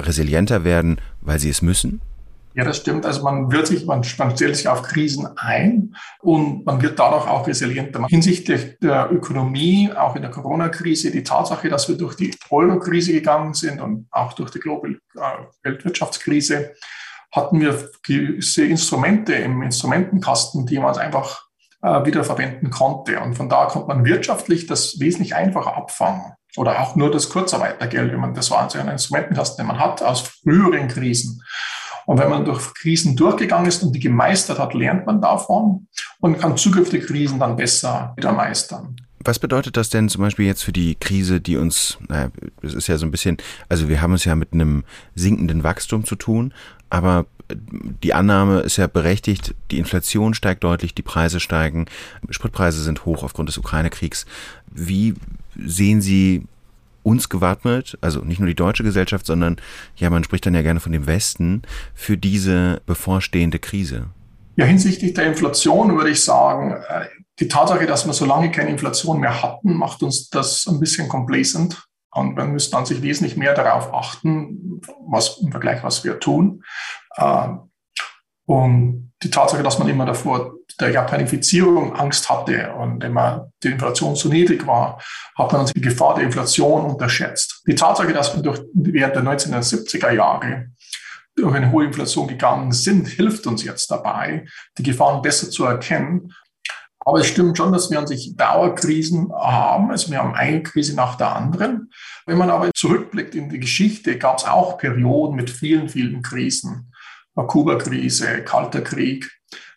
resilienter 0.00 0.64
werden, 0.64 1.00
weil 1.20 1.38
sie 1.38 1.50
es 1.50 1.62
müssen? 1.62 2.00
Ja, 2.54 2.62
das 2.62 2.76
stimmt. 2.76 3.04
Also 3.04 3.24
man 3.24 3.50
wird 3.50 3.66
sich, 3.66 3.84
man, 3.84 4.02
man 4.18 4.36
stellt 4.36 4.56
sich 4.56 4.68
auf 4.68 4.82
Krisen 4.82 5.26
ein 5.36 5.96
und 6.20 6.64
man 6.64 6.80
wird 6.80 6.98
dadurch 6.98 7.26
auch 7.26 7.46
resilienter. 7.48 8.06
Hinsichtlich 8.06 8.78
der 8.78 9.10
Ökonomie, 9.10 9.90
auch 9.92 10.14
in 10.14 10.22
der 10.22 10.30
Corona-Krise, 10.30 11.10
die 11.10 11.24
Tatsache, 11.24 11.68
dass 11.68 11.88
wir 11.88 11.96
durch 11.96 12.14
die 12.14 12.32
Euro-Krise 12.50 13.12
gegangen 13.12 13.54
sind 13.54 13.80
und 13.80 14.06
auch 14.12 14.34
durch 14.34 14.52
die 14.52 14.60
Global 14.60 14.92
äh, 15.16 15.20
Weltwirtschaftskrise, 15.64 16.74
hatten 17.32 17.60
wir 17.60 17.90
gewisse 18.04 18.64
Instrumente 18.64 19.34
im 19.34 19.60
Instrumentenkasten, 19.62 20.64
die 20.66 20.78
man 20.78 20.96
einfach 20.96 21.48
äh, 21.82 22.04
wieder 22.04 22.22
verwenden 22.22 22.70
konnte. 22.70 23.18
Und 23.18 23.34
von 23.34 23.48
da 23.48 23.66
konnte 23.66 23.88
man 23.88 24.04
wirtschaftlich 24.04 24.66
das 24.66 25.00
wesentlich 25.00 25.34
einfacher 25.34 25.76
abfangen. 25.76 26.34
Oder 26.56 26.80
auch 26.80 26.94
nur 26.94 27.10
das 27.10 27.30
Kurzarbeitergeld, 27.30 28.12
wenn 28.12 28.20
man, 28.20 28.34
das 28.34 28.52
also 28.52 28.78
ein 28.78 28.86
Instrumentenkasten, 28.86 29.56
den 29.58 29.66
man 29.66 29.80
hat 29.80 30.02
aus 30.02 30.20
früheren 30.20 30.86
Krisen. 30.86 31.42
Und 32.06 32.18
wenn 32.18 32.30
man 32.30 32.44
durch 32.44 32.74
Krisen 32.74 33.16
durchgegangen 33.16 33.66
ist 33.66 33.82
und 33.82 33.92
die 33.92 34.00
gemeistert 34.00 34.58
hat, 34.58 34.74
lernt 34.74 35.06
man 35.06 35.20
davon 35.20 35.86
und 36.20 36.38
kann 36.38 36.56
zukünftige 36.56 37.06
Krisen 37.06 37.38
dann 37.38 37.56
besser 37.56 38.12
wieder 38.16 38.32
meistern. 38.32 38.96
Was 39.26 39.38
bedeutet 39.38 39.78
das 39.78 39.88
denn 39.88 40.10
zum 40.10 40.20
Beispiel 40.20 40.44
jetzt 40.44 40.62
für 40.62 40.72
die 40.72 40.96
Krise, 40.96 41.40
die 41.40 41.56
uns, 41.56 41.96
naja, 42.08 42.30
das 42.60 42.74
ist 42.74 42.88
ja 42.88 42.98
so 42.98 43.06
ein 43.06 43.10
bisschen, 43.10 43.38
also 43.70 43.88
wir 43.88 44.02
haben 44.02 44.12
es 44.12 44.26
ja 44.26 44.34
mit 44.34 44.52
einem 44.52 44.84
sinkenden 45.14 45.64
Wachstum 45.64 46.04
zu 46.04 46.14
tun, 46.14 46.52
aber 46.90 47.24
die 48.02 48.14
Annahme 48.14 48.60
ist 48.60 48.76
ja 48.76 48.86
berechtigt, 48.86 49.54
die 49.70 49.78
Inflation 49.78 50.34
steigt 50.34 50.64
deutlich, 50.64 50.94
die 50.94 51.02
Preise 51.02 51.40
steigen, 51.40 51.86
Spritpreise 52.30 52.82
sind 52.82 53.04
hoch 53.06 53.22
aufgrund 53.22 53.48
des 53.48 53.58
Ukraine-Kriegs. 53.58 54.26
Wie 54.70 55.14
sehen 55.56 56.02
Sie 56.02 56.46
uns 57.04 57.28
gewappnet, 57.28 57.96
also 58.00 58.20
nicht 58.20 58.40
nur 58.40 58.48
die 58.48 58.56
deutsche 58.56 58.82
Gesellschaft, 58.82 59.26
sondern 59.26 59.56
ja, 59.96 60.10
man 60.10 60.24
spricht 60.24 60.44
dann 60.46 60.54
ja 60.54 60.62
gerne 60.62 60.80
von 60.80 60.92
dem 60.92 61.06
Westen, 61.06 61.62
für 61.94 62.16
diese 62.16 62.82
bevorstehende 62.86 63.60
Krise? 63.60 64.06
Ja, 64.56 64.64
hinsichtlich 64.64 65.14
der 65.14 65.26
Inflation 65.26 65.96
würde 65.96 66.10
ich 66.10 66.22
sagen, 66.24 66.72
äh, 66.88 67.06
die 67.40 67.48
Tatsache, 67.48 67.86
dass 67.86 68.06
wir 68.06 68.12
so 68.12 68.24
lange 68.24 68.50
keine 68.50 68.70
Inflation 68.70 69.20
mehr 69.20 69.42
hatten, 69.42 69.74
macht 69.74 70.02
uns 70.02 70.28
das 70.30 70.66
ein 70.66 70.80
bisschen 70.80 71.08
complacent. 71.08 71.84
Und 72.12 72.36
man 72.36 72.52
müsste 72.52 72.76
dann 72.76 72.86
sich 72.86 73.02
wesentlich 73.02 73.36
mehr 73.36 73.54
darauf 73.54 73.92
achten, 73.92 74.80
was 75.08 75.38
im 75.38 75.50
Vergleich, 75.50 75.82
was 75.82 76.04
wir 76.04 76.20
tun. 76.20 76.62
Ähm, 77.16 77.70
und 78.46 79.12
die 79.24 79.30
Tatsache, 79.30 79.62
dass 79.62 79.78
man 79.78 79.88
immer 79.88 80.04
davor 80.04 80.54
der 80.78 80.90
Japanifizierung 80.90 81.94
Angst 81.96 82.28
hatte 82.28 82.72
und 82.74 83.02
immer 83.02 83.50
die 83.62 83.68
Inflation 83.68 84.16
zu 84.16 84.28
niedrig 84.28 84.66
war, 84.66 85.00
hat 85.36 85.52
man 85.52 85.66
die 85.66 85.80
Gefahr 85.80 86.16
der 86.16 86.24
Inflation 86.24 86.84
unterschätzt. 86.84 87.62
Die 87.66 87.74
Tatsache, 87.74 88.12
dass 88.12 88.34
man 88.34 88.42
durch, 88.42 88.60
während 88.74 89.16
der 89.16 89.22
1970er 89.22 90.10
Jahre 90.12 90.66
durch 91.36 91.54
eine 91.54 91.72
hohe 91.72 91.84
Inflation 91.84 92.28
gegangen 92.28 92.72
sind, 92.72 93.08
hilft 93.08 93.46
uns 93.46 93.64
jetzt 93.64 93.90
dabei, 93.90 94.46
die 94.78 94.82
Gefahren 94.82 95.22
besser 95.22 95.50
zu 95.50 95.64
erkennen. 95.64 96.32
Aber 97.00 97.20
es 97.20 97.26
stimmt 97.26 97.56
schon, 97.56 97.72
dass 97.72 97.90
wir 97.90 97.98
an 97.98 98.06
sich 98.06 98.34
Dauerkrisen 98.36 99.30
haben. 99.32 99.90
Also 99.90 100.10
wir 100.10 100.18
haben 100.18 100.34
eine 100.34 100.62
Krise 100.62 100.94
nach 100.94 101.16
der 101.16 101.34
anderen. 101.34 101.90
Wenn 102.24 102.38
man 102.38 102.50
aber 102.50 102.70
zurückblickt 102.74 103.34
in 103.34 103.50
die 103.50 103.60
Geschichte, 103.60 104.16
gab 104.16 104.38
es 104.38 104.44
auch 104.44 104.78
Perioden 104.78 105.36
mit 105.36 105.50
vielen, 105.50 105.88
vielen 105.88 106.22
Krisen. 106.22 106.92
Kuba-Krise, 107.42 108.42
Kalter 108.44 108.80
Krieg. 108.80 109.30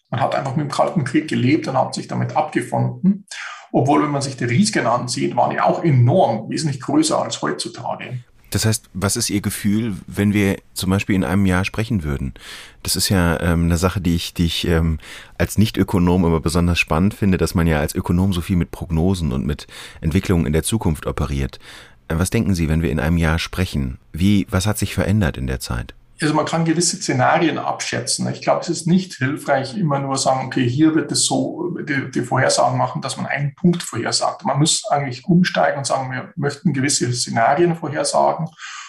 Man 0.10 0.22
hat 0.22 0.36
einfach 0.36 0.56
mit 0.56 0.68
dem 0.68 0.72
Kalten 0.72 1.04
Krieg 1.04 1.28
gelebt 1.28 1.68
und 1.68 1.78
hat 1.78 1.96
sich 1.96 2.08
damit 2.08 2.36
abgefunden. 2.36 3.26
Obwohl, 3.72 4.04
wenn 4.04 4.12
man 4.12 4.22
sich 4.22 4.38
die 4.38 4.46
Risiken 4.46 4.86
ansieht, 4.86 5.36
waren 5.36 5.52
die 5.52 5.60
auch 5.60 5.84
enorm, 5.84 6.50
wesentlich 6.50 6.80
größer 6.80 7.22
als 7.22 7.42
heutzutage. 7.42 8.20
Das 8.50 8.66
heißt, 8.66 8.90
was 8.94 9.18
ist 9.18 9.30
Ihr 9.30 9.42
Gefühl, 9.42 9.98
wenn 10.08 10.34
wir 10.34 10.58
zum 10.74 10.90
Beispiel 10.90 11.16
in 11.16 11.26
einem 11.26 11.46
Jahr 11.46 11.66
sprechen 11.66 12.04
würden? 12.04 12.34
Das 12.82 12.96
ist 12.96 13.10
ja 13.10 13.40
ähm, 13.42 13.66
eine 13.66 13.78
Sache, 13.78 14.00
die 14.00 14.16
ich, 14.16 14.34
die 14.34 14.46
ich 14.46 14.66
ähm, 14.68 15.00
als 15.38 15.58
Nicht-Ökonom 15.58 16.24
immer 16.24 16.40
besonders 16.40 16.80
spannend 16.80 17.14
finde, 17.14 17.38
dass 17.38 17.56
man 17.56 17.68
ja 17.68 17.80
als 17.80 17.94
Ökonom 17.94 18.32
so 18.32 18.40
viel 18.40 18.56
mit 18.56 18.72
Prognosen 18.72 19.34
und 19.34 19.46
mit 19.46 19.68
Entwicklungen 20.00 20.46
in 20.46 20.54
der 20.54 20.64
Zukunft 20.64 21.08
operiert. 21.08 21.60
Äh, 22.08 22.16
was 22.18 22.30
denken 22.30 22.56
Sie, 22.56 22.70
wenn 22.70 22.82
wir 22.82 22.90
in 22.90 23.02
einem 23.02 23.18
Jahr 23.18 23.38
sprechen? 23.38 23.98
Wie, 24.14 24.48
was 24.50 24.66
hat 24.66 24.78
sich 24.78 24.94
verändert 24.94 25.36
in 25.38 25.48
der 25.48 25.60
Zeit? 25.60 25.94
Also 26.22 26.34
man 26.34 26.46
kann 26.46 26.66
gewisse 26.66 26.98
Szenarien 26.98 27.58
abschätzen. 27.58 28.28
Ich 28.30 28.42
glaube, 28.42 28.62
es 28.62 28.70
ist 28.70 28.88
nicht 28.88 29.16
hilfreich, 29.16 29.78
immer 29.78 30.00
nur 30.00 30.18
sagen, 30.18 30.48
okay, 30.48 30.68
hier 30.68 30.96
wird 30.96 31.12
es 31.12 31.26
so, 31.26 31.78
die, 31.80 32.10
die, 32.12 32.22
Vorhersagen 32.22 32.78
machen, 32.78 33.02
dass 33.02 33.18
man 33.18 33.28
einen 33.28 33.54
Punkt 33.56 33.84
vorhersagt. 33.84 34.44
Man 34.44 34.60
muss 34.60 34.86
eigentlich 34.90 35.26
umsteigen 35.26 35.78
und 35.78 35.86
sagen, 35.86 36.12
wir 36.12 36.34
möchten 36.36 36.74
gewisse 36.74 37.12
Szenarien 37.14 37.76
vorhersagen 37.76 38.48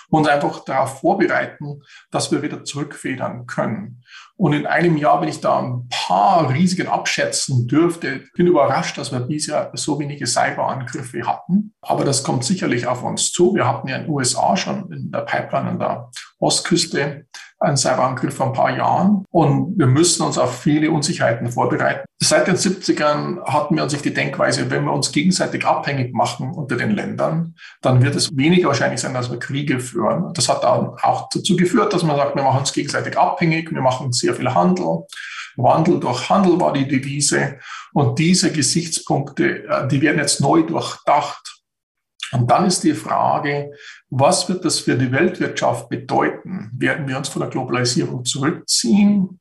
und 0.08 0.26
einfach 0.26 0.64
darauf 0.64 1.00
vorbereiten, 1.00 1.82
dass 2.10 2.32
wir 2.32 2.42
wieder 2.42 2.64
zurückfedern 2.64 3.46
können. 3.46 4.02
Und 4.38 4.52
in 4.52 4.66
einem 4.66 4.96
Jahr, 4.96 5.20
wenn 5.20 5.28
ich 5.28 5.40
da 5.40 5.58
ein 5.58 5.88
paar 5.90 6.48
Risiken 6.54 6.86
abschätzen 6.86 7.66
dürfte, 7.66 8.22
bin 8.34 8.46
überrascht, 8.46 8.96
dass 8.96 9.10
wir 9.10 9.18
bisher 9.18 9.72
so 9.74 9.98
wenige 9.98 10.28
Cyberangriffe 10.28 11.26
hatten. 11.26 11.74
Aber 11.82 12.04
das 12.04 12.22
kommt 12.22 12.44
sicherlich 12.44 12.86
auf 12.86 13.02
uns 13.02 13.32
zu. 13.32 13.56
Wir 13.56 13.66
hatten 13.66 13.88
ja 13.88 13.96
in 13.96 14.04
den 14.04 14.12
USA 14.12 14.56
schon 14.56 14.92
in 14.92 15.10
der 15.10 15.22
Pipeline 15.22 15.70
an 15.70 15.78
der 15.80 16.10
Ostküste 16.38 17.26
einen 17.60 17.76
Cyberangriff 17.76 18.34
vor 18.34 18.46
ein 18.46 18.52
paar 18.52 18.76
Jahren. 18.76 19.24
Und 19.30 19.78
wir 19.78 19.86
müssen 19.86 20.22
uns 20.22 20.38
auf 20.38 20.60
viele 20.60 20.90
Unsicherheiten 20.90 21.50
vorbereiten. 21.50 22.04
Seit 22.20 22.46
den 22.46 22.56
70ern 22.56 23.44
hatten 23.44 23.76
wir 23.76 23.82
an 23.82 23.90
sich 23.90 24.02
die 24.02 24.14
Denkweise, 24.14 24.70
wenn 24.70 24.84
wir 24.84 24.92
uns 24.92 25.12
gegenseitig 25.12 25.64
abhängig 25.64 26.14
machen 26.14 26.52
unter 26.52 26.76
den 26.76 26.92
Ländern, 26.92 27.54
dann 27.80 28.02
wird 28.02 28.16
es 28.16 28.36
weniger 28.36 28.68
wahrscheinlich 28.68 29.00
sein, 29.00 29.14
dass 29.14 29.30
wir 29.30 29.38
Kriege 29.38 29.80
führen. 29.80 30.32
Das 30.34 30.48
hat 30.48 30.64
dann 30.64 30.90
auch 31.02 31.28
dazu 31.32 31.56
geführt, 31.56 31.92
dass 31.92 32.02
man 32.02 32.16
sagt, 32.16 32.34
wir 32.34 32.42
machen 32.42 32.60
uns 32.60 32.72
gegenseitig 32.72 33.16
abhängig, 33.18 33.70
wir 33.72 33.82
machen 33.82 34.12
sehr 34.12 34.34
viel 34.34 34.52
Handel. 34.52 35.04
Wandel 35.56 35.98
durch 35.98 36.28
Handel 36.30 36.60
war 36.60 36.72
die 36.72 36.86
Devise. 36.86 37.58
Und 37.92 38.18
diese 38.18 38.52
Gesichtspunkte, 38.52 39.64
äh, 39.64 39.88
die 39.88 40.00
werden 40.00 40.18
jetzt 40.18 40.40
neu 40.40 40.62
durchdacht. 40.62 41.57
Und 42.32 42.50
dann 42.50 42.66
ist 42.66 42.84
die 42.84 42.94
Frage, 42.94 43.72
was 44.10 44.48
wird 44.48 44.64
das 44.64 44.80
für 44.80 44.96
die 44.96 45.12
Weltwirtschaft 45.12 45.88
bedeuten? 45.88 46.70
Werden 46.76 47.08
wir 47.08 47.16
uns 47.16 47.28
von 47.28 47.40
der 47.40 47.50
Globalisierung 47.50 48.24
zurückziehen 48.24 49.40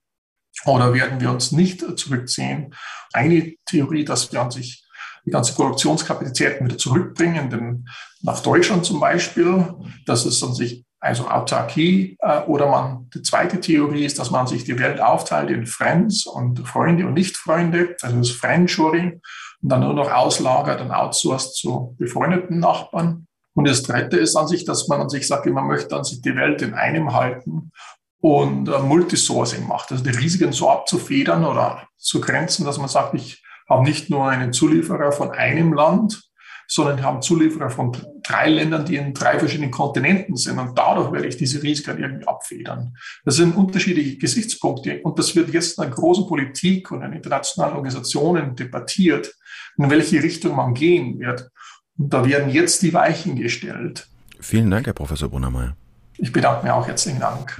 oder 0.66 0.94
werden 0.94 1.20
wir 1.20 1.32
uns 1.32 1.52
nicht 1.52 1.84
zurückziehen? 1.98 2.74
Eine 3.14 3.54
Theorie, 3.66 4.06
dass 4.06 4.32
wir 4.32 4.42
an 4.42 4.52
sich 4.52 4.86
die 5.26 5.32
ganze 5.32 5.54
Produktionskapazitäten 5.54 6.66
wieder 6.66 6.78
zurückbringen, 6.78 7.50
denn 7.50 7.86
nach 8.22 8.42
Deutschland 8.42 8.86
zum 8.86 9.00
Beispiel, 9.00 9.74
dass 10.06 10.26
es 10.26 10.42
an 10.42 10.54
sich 10.54 10.86
also 11.00 11.28
Autarkie, 11.28 12.18
äh, 12.20 12.40
oder 12.42 12.70
man, 12.70 13.10
die 13.14 13.22
zweite 13.22 13.60
Theorie 13.60 14.06
ist, 14.06 14.18
dass 14.18 14.32
man 14.32 14.48
sich 14.48 14.64
die 14.64 14.80
Welt 14.80 15.00
aufteilt 15.00 15.52
in 15.52 15.68
Friends 15.68 16.26
und 16.26 16.68
Freunde 16.68 17.06
und 17.06 17.14
Nicht-Freunde, 17.14 17.96
also 18.02 18.18
das 18.18 18.32
Friendshoring 18.32 19.22
und 19.68 19.72
dann 19.72 19.82
nur 19.82 19.96
noch 19.96 20.10
auslagert 20.10 20.80
und 20.80 20.92
outsourced 20.92 21.58
zu 21.58 21.94
befreundeten 22.00 22.62
Nachbarn. 22.62 23.28
Und 23.54 23.68
das 23.68 23.84
dritte 23.84 24.16
ist 24.16 24.38
an 24.38 24.48
sich, 24.48 24.64
dass 24.64 24.88
man 24.88 25.02
an 25.02 25.10
sich 25.10 25.28
sagt, 25.28 25.46
man 25.48 25.68
möchte 25.68 25.94
an 25.94 26.06
sich 26.06 26.22
die 26.22 26.38
Welt 26.38 26.62
in 26.62 26.74
einem 26.74 27.14
halten 27.14 27.74
und 28.22 28.70
äh, 28.70 28.80
Multisourcing 28.80 29.68
macht, 29.68 29.92
also 29.92 30.06
die 30.06 30.12
Risiken 30.12 30.54
so 30.54 30.70
abzufedern 30.70 31.44
oder 31.44 31.86
zu 31.98 32.22
grenzen, 32.22 32.66
dass 32.66 32.78
man 32.78 32.88
sagt, 32.88 33.14
ich 33.16 33.44
habe 33.68 33.84
nicht 33.84 34.10
nur 34.10 34.30
einen 34.30 34.54
Zulieferer 34.54 35.12
von 35.12 35.32
einem 35.32 35.74
Land, 35.74 36.24
sondern 36.66 37.04
haben 37.04 37.22
Zulieferer 37.22 37.70
von 37.70 37.92
drei 38.24 38.50
Ländern, 38.50 38.86
die 38.86 38.96
in 38.96 39.14
drei 39.14 39.38
verschiedenen 39.38 39.72
Kontinenten 39.72 40.38
sind. 40.38 40.60
Und 40.60 40.78
dadurch 40.78 41.12
werde 41.12 41.28
ich 41.28 41.36
diese 41.36 41.62
Risiken 41.62 41.98
irgendwie 41.98 42.28
abfedern. 42.28 42.96
Das 43.26 43.36
sind 43.36 43.58
unterschiedliche 43.58 44.18
Gesichtspunkte. 44.18 45.02
Und 45.02 45.20
das 45.20 45.36
wird 45.36 45.50
jetzt 45.54 45.78
in 45.78 45.84
der 45.84 45.92
großen 45.92 46.26
Politik 46.26 46.90
und 46.92 47.02
in 47.02 47.12
internationalen 47.12 47.76
Organisationen 47.76 48.56
debattiert, 48.56 49.34
in 49.78 49.90
welche 49.90 50.22
Richtung 50.22 50.56
man 50.56 50.74
gehen 50.74 51.20
wird. 51.20 51.50
Und 51.98 52.14
da 52.14 52.26
werden 52.26 52.50
jetzt 52.50 52.82
die 52.82 52.94
Weichen 52.94 53.36
gestellt. 53.36 54.08
Vielen 54.40 54.70
Dank, 54.70 54.86
Herr 54.86 54.94
Professor 54.94 55.30
Brunnermeier. 55.30 55.76
Ich 56.18 56.32
bedanke 56.32 56.64
mich 56.64 56.72
auch 56.72 56.88
herzlichen 56.88 57.20
Dank. 57.20 57.60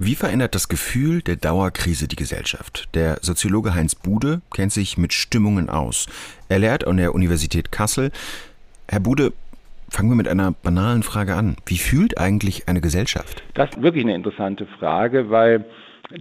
Wie 0.00 0.14
verändert 0.14 0.54
das 0.54 0.68
Gefühl 0.68 1.22
der 1.22 1.34
Dauerkrise 1.34 2.06
die 2.06 2.16
Gesellschaft? 2.16 2.88
Der 2.94 3.18
Soziologe 3.20 3.74
Heinz 3.74 3.96
Bude 3.96 4.40
kennt 4.54 4.72
sich 4.72 4.96
mit 4.96 5.12
Stimmungen 5.12 5.68
aus. 5.68 6.06
Er 6.48 6.60
lehrt 6.60 6.86
an 6.86 6.98
der 6.98 7.14
Universität 7.14 7.72
Kassel. 7.72 8.12
Herr 8.90 9.00
Bude, 9.00 9.34
fangen 9.90 10.08
wir 10.08 10.16
mit 10.16 10.28
einer 10.28 10.52
banalen 10.52 11.02
Frage 11.02 11.34
an. 11.34 11.56
Wie 11.66 11.76
fühlt 11.76 12.16
eigentlich 12.16 12.68
eine 12.68 12.80
Gesellschaft? 12.80 13.42
Das 13.52 13.68
ist 13.68 13.82
wirklich 13.82 14.02
eine 14.02 14.14
interessante 14.14 14.64
Frage, 14.64 15.28
weil 15.28 15.66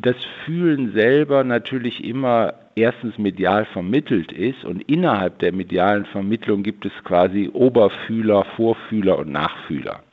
das 0.02 0.18
Fühlen 0.44 0.92
selber 0.92 1.46
natürlich 1.46 2.04
immer 2.04 2.56
erstens 2.76 3.18
medial 3.18 3.66
vermittelt 3.66 4.34
ist 4.34 4.66
und 4.66 4.82
innerhalb 4.90 5.40
der 5.40 5.54
medialen 5.54 6.06
Vermittlung 6.08 6.62
gibt 6.62 6.86
es 6.86 6.92
quasi 7.06 7.50
Oberfühler, 7.54 8.46
Vorfühler 8.58 9.18
und 9.18 9.32
Nachfühler. 9.32 10.04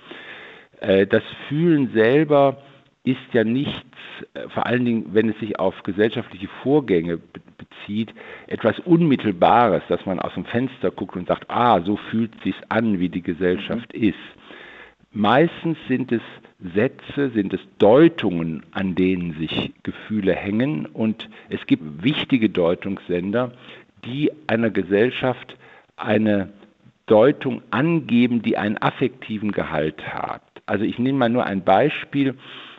Äh, 0.81 1.09
das 1.09 1.25
Fühlen 1.49 1.90
selber 1.93 2.59
ist 3.05 3.33
ja 3.33 3.45
nichts, 3.45 3.97
äh, 4.33 4.49
vor 4.49 4.67
allen 4.67 4.85
Dingen, 4.85 5.07
wenn 5.12 5.29
es 5.29 5.38
sich 5.38 5.59
auf 5.59 5.83
gesellschaftliche 5.83 6.49
Vorgänge 6.62 7.19
bezieht, 7.59 8.12
etwas 8.47 8.79
Unmittelbares, 8.81 9.83
dass 9.88 10.05
man 10.07 10.19
aus 10.19 10.35
dem 10.35 10.47
Fenster 10.47 10.90
guckt 10.90 11.14
und 11.14 11.29
sagt, 11.29 11.51
ah, 11.51 11.81
so 11.83 11.97
fühlt 11.97 12.35
es 12.37 12.43
sich 12.45 12.57
an, 12.71 12.99
wie 12.99 13.11
die 13.11 13.23
Gesellschaft 13.23 13.95
mhm. 13.95 14.03
ist. 14.03 14.19
Meistens 15.12 15.79
sind 15.87 16.11
es 16.11 16.23
Sätze, 16.75 17.31
sind 17.31 17.53
es 17.53 17.61
Deutungen, 17.79 18.64
an 18.73 18.95
denen 18.95 19.35
sich 19.35 19.73
Gefühle 19.83 20.35
hängen 20.35 20.87
und 20.87 21.29
es 21.51 21.64
gibt 21.67 22.03
wichtige 22.03 22.49
Deutungssender, 22.49 23.53
die 24.05 24.33
einer 24.47 24.71
Gesellschaft 24.71 25.57
eine 25.97 26.49
Deutung 27.07 27.62
angeben, 27.71 28.43
die 28.43 28.57
einen 28.57 28.79
affektiven 28.79 29.53
Gehalt 29.53 30.03
hat. 30.07 30.43
Also 30.67 30.85
ich 30.85 30.99
nehme 30.99 31.19
mal 31.19 31.29
nur 31.29 31.45
ein 31.45 31.62
Beispiel 31.62 32.35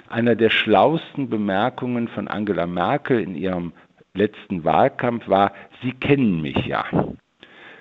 einer 0.09 0.35
der 0.35 0.49
schlausten 0.49 1.29
Bemerkungen 1.29 2.07
von 2.07 2.27
Angela 2.27 2.67
Merkel 2.67 3.19
in 3.19 3.35
ihrem 3.35 3.73
letzten 4.13 4.63
Wahlkampf 4.63 5.27
war, 5.27 5.53
Sie 5.81 5.91
kennen 5.91 6.41
mich 6.41 6.65
ja. 6.65 6.85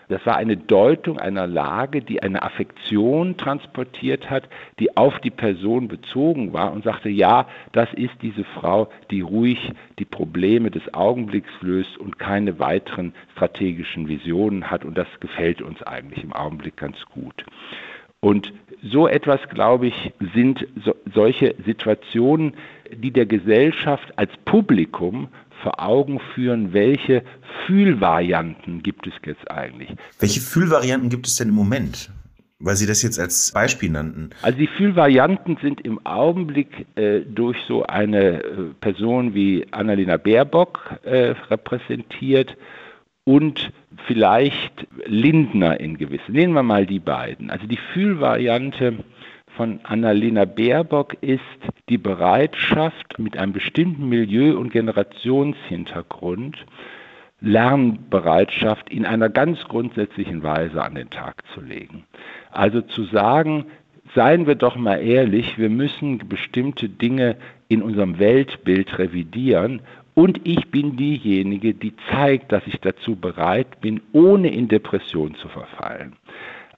Das 0.08 0.24
war 0.26 0.36
eine 0.36 0.56
Deutung 0.56 1.18
einer 1.18 1.46
Lage, 1.46 2.02
die 2.02 2.22
eine 2.22 2.42
Affektion 2.42 3.36
transportiert 3.36 4.28
hat, 4.28 4.48
die 4.78 4.96
auf 4.96 5.18
die 5.20 5.30
Person 5.30 5.88
bezogen 5.88 6.52
war 6.52 6.72
und 6.72 6.84
sagte, 6.84 7.08
ja, 7.08 7.48
das 7.72 7.92
ist 7.94 8.14
diese 8.20 8.44
Frau, 8.44 8.90
die 9.10 9.22
ruhig 9.22 9.72
die 9.98 10.04
Probleme 10.04 10.70
des 10.70 10.92
Augenblicks 10.92 11.50
löst 11.62 11.96
und 11.96 12.18
keine 12.18 12.58
weiteren 12.58 13.14
strategischen 13.32 14.08
Visionen 14.08 14.70
hat. 14.70 14.84
Und 14.84 14.98
das 14.98 15.08
gefällt 15.20 15.62
uns 15.62 15.82
eigentlich 15.82 16.22
im 16.22 16.32
Augenblick 16.32 16.76
ganz 16.76 17.02
gut. 17.06 17.44
Und 18.24 18.54
so 18.82 19.06
etwas, 19.06 19.38
glaube 19.50 19.88
ich, 19.88 20.12
sind 20.34 20.66
so, 20.82 20.94
solche 21.14 21.54
Situationen, 21.66 22.54
die 22.90 23.10
der 23.10 23.26
Gesellschaft 23.26 24.18
als 24.18 24.30
Publikum 24.46 25.28
vor 25.62 25.78
Augen 25.78 26.20
führen, 26.34 26.72
welche 26.72 27.22
Fühlvarianten 27.66 28.82
gibt 28.82 29.06
es 29.06 29.12
jetzt 29.26 29.50
eigentlich. 29.50 29.90
Welche 30.20 30.40
Fühlvarianten 30.40 31.10
gibt 31.10 31.26
es 31.26 31.36
denn 31.36 31.50
im 31.50 31.54
Moment? 31.54 32.10
Weil 32.60 32.76
Sie 32.76 32.86
das 32.86 33.02
jetzt 33.02 33.20
als 33.20 33.52
Beispiel 33.52 33.90
nannten. 33.90 34.30
Also 34.40 34.56
die 34.56 34.68
Fühlvarianten 34.68 35.58
sind 35.60 35.82
im 35.82 36.00
Augenblick 36.06 36.86
äh, 36.94 37.20
durch 37.20 37.58
so 37.68 37.84
eine 37.84 38.42
äh, 38.42 38.44
Person 38.80 39.34
wie 39.34 39.66
Annalena 39.70 40.16
Baerbock 40.16 40.98
äh, 41.02 41.34
repräsentiert 41.50 42.56
und 43.24 43.72
vielleicht 44.06 44.86
Lindner 45.06 45.80
in 45.80 45.96
gewissen. 45.96 46.32
Nehmen 46.32 46.54
wir 46.54 46.62
mal 46.62 46.86
die 46.86 47.00
beiden. 47.00 47.50
Also 47.50 47.66
die 47.66 47.78
Fühlvariante 47.92 48.98
von 49.56 49.80
Annalena 49.84 50.44
Baerbock 50.44 51.16
ist 51.22 51.40
die 51.88 51.98
Bereitschaft, 51.98 53.18
mit 53.18 53.36
einem 53.36 53.52
bestimmten 53.52 54.08
Milieu- 54.08 54.58
und 54.58 54.72
Generationshintergrund 54.72 56.66
Lernbereitschaft 57.40 58.90
in 58.90 59.04
einer 59.04 59.28
ganz 59.28 59.62
grundsätzlichen 59.64 60.42
Weise 60.42 60.82
an 60.82 60.94
den 60.94 61.10
Tag 61.10 61.42
zu 61.52 61.60
legen. 61.60 62.04
Also 62.50 62.80
zu 62.80 63.04
sagen, 63.04 63.66
seien 64.14 64.46
wir 64.46 64.54
doch 64.54 64.76
mal 64.76 64.96
ehrlich, 64.96 65.58
wir 65.58 65.68
müssen 65.68 66.18
bestimmte 66.26 66.88
Dinge 66.88 67.36
in 67.68 67.82
unserem 67.82 68.18
Weltbild 68.18 68.98
revidieren 68.98 69.82
und 70.14 70.40
ich 70.44 70.70
bin 70.70 70.96
diejenige, 70.96 71.74
die 71.74 71.94
zeigt, 72.10 72.52
dass 72.52 72.66
ich 72.66 72.80
dazu 72.80 73.16
bereit 73.16 73.80
bin, 73.80 74.00
ohne 74.12 74.48
in 74.48 74.68
Depression 74.68 75.34
zu 75.34 75.48
verfallen. 75.48 76.14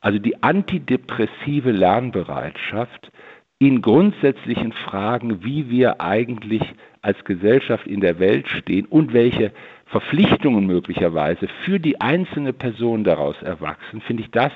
Also 0.00 0.18
die 0.18 0.42
antidepressive 0.42 1.70
Lernbereitschaft 1.70 3.10
in 3.58 3.82
grundsätzlichen 3.82 4.72
Fragen, 4.72 5.42
wie 5.44 5.70
wir 5.70 6.00
eigentlich 6.00 6.62
als 7.02 7.24
Gesellschaft 7.24 7.86
in 7.86 8.00
der 8.00 8.18
Welt 8.18 8.48
stehen 8.48 8.86
und 8.86 9.12
welche 9.12 9.52
Verpflichtungen 9.86 10.66
möglicherweise 10.66 11.46
für 11.64 11.78
die 11.78 12.00
einzelne 12.00 12.52
Person 12.52 13.04
daraus 13.04 13.40
erwachsen, 13.42 14.00
finde 14.00 14.24
ich, 14.24 14.30
das 14.30 14.52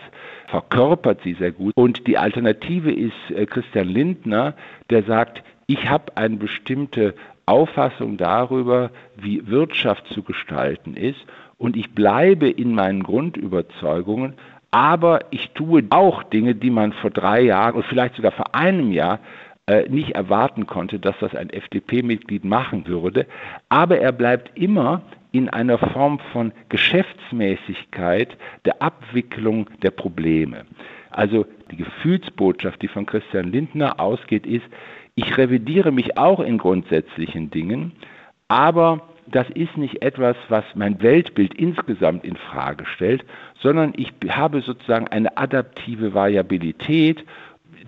verkörpert 0.49 1.21
sie 1.23 1.35
sehr 1.35 1.53
gut. 1.53 1.73
Und 1.77 2.07
die 2.07 2.19
Alternative 2.19 2.93
ist 2.93 3.31
äh, 3.31 3.47
Christian 3.47 3.89
Lindner, 3.89 4.55
der 4.91 5.05
sagt, 5.05 5.45
ich 5.69 5.89
habe 5.89 6.17
eine 6.17 6.37
bestimmte 6.37 7.15
Auffassung 7.51 8.17
darüber, 8.17 8.91
wie 9.17 9.47
Wirtschaft 9.49 10.07
zu 10.09 10.23
gestalten 10.23 10.95
ist 10.95 11.21
und 11.59 11.77
ich 11.77 11.95
bleibe 11.95 12.49
in 12.49 12.75
meinen 12.75 13.03
Grundüberzeugungen, 13.03 14.35
aber 14.71 15.21
ich 15.31 15.51
tue 15.51 15.85
auch 15.91 16.23
Dinge, 16.23 16.55
die 16.55 16.71
man 16.71 16.93
vor 16.93 17.11
drei 17.11 17.41
Jahren 17.43 17.75
oder 17.75 17.87
vielleicht 17.89 18.15
sogar 18.15 18.33
vor 18.33 18.55
einem 18.55 18.93
Jahr 18.93 19.19
äh, 19.67 19.89
nicht 19.89 20.13
erwarten 20.13 20.67
konnte, 20.67 20.99
dass 20.99 21.19
das 21.21 21.35
ein 21.35 21.51
FDP-Mitglied 21.51 22.45
machen 22.45 22.87
würde. 22.87 23.27
Aber 23.69 23.99
er 23.99 24.13
bleibt 24.13 24.57
immer 24.57 25.03
in 25.33 25.49
einer 25.49 25.79
Form 25.79 26.19
von 26.33 26.53
Geschäftsmäßigkeit 26.69 28.37
der 28.65 28.81
Abwicklung 28.81 29.69
der 29.83 29.91
Probleme. 29.91 30.65
Also 31.11 31.47
die 31.71 31.77
Gefühlsbotschaft, 31.77 32.81
die 32.83 32.89
von 32.89 33.07
Christian 33.07 33.51
Lindner 33.51 34.01
ausgeht, 34.01 34.47
ist, 34.47 34.65
ich 35.21 35.37
revidiere 35.37 35.93
mich 35.93 36.17
auch 36.17 36.41
in 36.41 36.57
grundsätzlichen 36.57 37.51
Dingen, 37.51 37.93
aber 38.49 39.03
das 39.27 39.49
ist 39.51 39.77
nicht 39.77 40.03
etwas, 40.03 40.37
was 40.49 40.65
mein 40.75 41.03
Weltbild 41.03 41.55
insgesamt 41.55 42.25
in 42.25 42.37
Frage 42.37 42.87
stellt, 42.87 43.25
sondern 43.61 43.93
ich 43.97 44.13
habe 44.29 44.63
sozusagen 44.63 45.09
eine 45.09 45.37
adaptive 45.37 46.15
Variabilität 46.15 47.25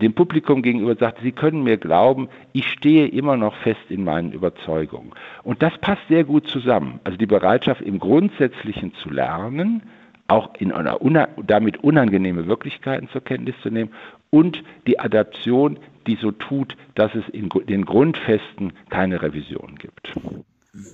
dem 0.00 0.14
Publikum 0.14 0.62
gegenüber 0.62 0.94
sagt, 0.94 1.20
Sie 1.22 1.32
können 1.32 1.62
mir 1.62 1.76
glauben, 1.76 2.28
ich 2.52 2.68
stehe 2.68 3.08
immer 3.08 3.36
noch 3.36 3.54
fest 3.56 3.80
in 3.88 4.04
meinen 4.04 4.32
Überzeugungen. 4.32 5.12
Und 5.42 5.62
das 5.62 5.76
passt 5.78 6.02
sehr 6.08 6.24
gut 6.24 6.48
zusammen. 6.48 7.00
Also 7.04 7.18
die 7.18 7.26
Bereitschaft 7.26 7.82
im 7.82 7.98
Grundsätzlichen 7.98 8.94
zu 8.94 9.10
lernen, 9.10 9.82
auch 10.28 10.50
in 10.58 10.72
einer 10.72 10.98
damit 11.46 11.84
unangenehme 11.84 12.46
Wirklichkeiten 12.46 13.08
zur 13.10 13.22
Kenntnis 13.22 13.54
zu 13.62 13.70
nehmen 13.70 13.90
und 14.30 14.62
die 14.86 14.98
Adaption, 14.98 15.78
die 16.06 16.16
so 16.16 16.30
tut, 16.32 16.76
dass 16.94 17.14
es 17.14 17.28
in 17.28 17.48
den 17.48 17.84
Grundfesten 17.84 18.72
keine 18.90 19.22
Revision 19.22 19.76
gibt. 19.76 20.12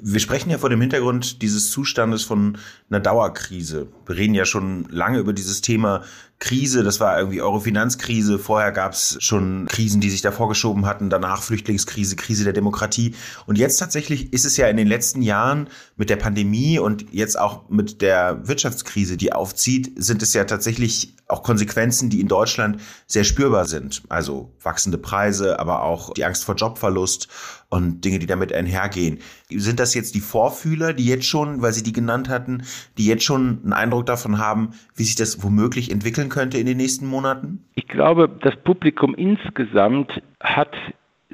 Wir 0.02 0.20
sprechen 0.20 0.50
ja 0.50 0.58
vor 0.58 0.70
dem 0.70 0.80
Hintergrund 0.80 1.42
dieses 1.42 1.70
Zustandes 1.70 2.22
von 2.22 2.58
einer 2.90 3.00
Dauerkrise. 3.00 3.88
Wir 4.06 4.16
reden 4.16 4.34
ja 4.34 4.44
schon 4.44 4.86
lange 4.90 5.18
über 5.18 5.32
dieses 5.32 5.60
Thema 5.60 6.02
Krise. 6.40 6.84
Das 6.84 7.00
war 7.00 7.18
irgendwie 7.18 7.42
eure 7.42 7.60
Finanzkrise. 7.60 8.38
Vorher 8.38 8.70
gab 8.70 8.92
es 8.92 9.18
schon 9.20 9.66
Krisen, 9.66 10.00
die 10.00 10.10
sich 10.10 10.20
da 10.20 10.30
vorgeschoben 10.30 10.86
hatten. 10.86 11.10
Danach 11.10 11.42
Flüchtlingskrise, 11.42 12.14
Krise 12.16 12.44
der 12.44 12.52
Demokratie. 12.52 13.14
Und 13.46 13.58
jetzt 13.58 13.78
tatsächlich 13.78 14.32
ist 14.32 14.44
es 14.44 14.56
ja 14.56 14.68
in 14.68 14.76
den 14.76 14.86
letzten 14.86 15.22
Jahren 15.22 15.68
mit 15.96 16.10
der 16.10 16.16
Pandemie 16.16 16.78
und 16.78 17.12
jetzt 17.12 17.38
auch 17.38 17.68
mit 17.68 18.02
der 18.02 18.46
Wirtschaftskrise, 18.46 19.16
die 19.16 19.32
aufzieht, 19.32 19.92
sind 19.96 20.22
es 20.22 20.32
ja 20.32 20.44
tatsächlich 20.44 21.14
auch 21.26 21.42
Konsequenzen, 21.42 22.08
die 22.08 22.20
in 22.20 22.28
Deutschland 22.28 22.80
sehr 23.06 23.24
spürbar 23.24 23.66
sind. 23.66 24.02
Also 24.08 24.52
wachsende 24.62 24.98
Preise, 24.98 25.58
aber 25.58 25.82
auch 25.82 26.14
die 26.14 26.24
Angst 26.24 26.44
vor 26.44 26.54
Jobverlust 26.54 27.28
und 27.70 28.04
Dinge, 28.04 28.18
die 28.18 28.26
damit 28.26 28.52
einhergehen. 28.52 29.18
Sind 29.50 29.78
das 29.78 29.94
jetzt 29.94 30.14
die 30.14 30.20
Vorfühler, 30.20 30.92
die 30.92 31.06
jetzt 31.06 31.26
schon, 31.26 31.60
weil 31.60 31.72
Sie 31.72 31.82
die 31.82 31.92
genannt 31.92 32.28
hatten, 32.28 32.62
die 32.96 33.06
jetzt 33.06 33.24
schon 33.24 33.60
einen 33.62 33.72
Eindruck 33.72 34.06
davon 34.06 34.38
haben, 34.38 34.70
wie 34.94 35.04
sich 35.04 35.16
das 35.16 35.42
womöglich 35.42 35.90
entwickeln 35.90 36.28
könnte 36.28 36.58
in 36.58 36.66
den 36.66 36.78
nächsten 36.78 37.06
Monaten? 37.06 37.64
Ich 37.74 37.86
glaube, 37.88 38.28
das 38.28 38.56
Publikum 38.56 39.14
insgesamt 39.14 40.22
hat 40.40 40.74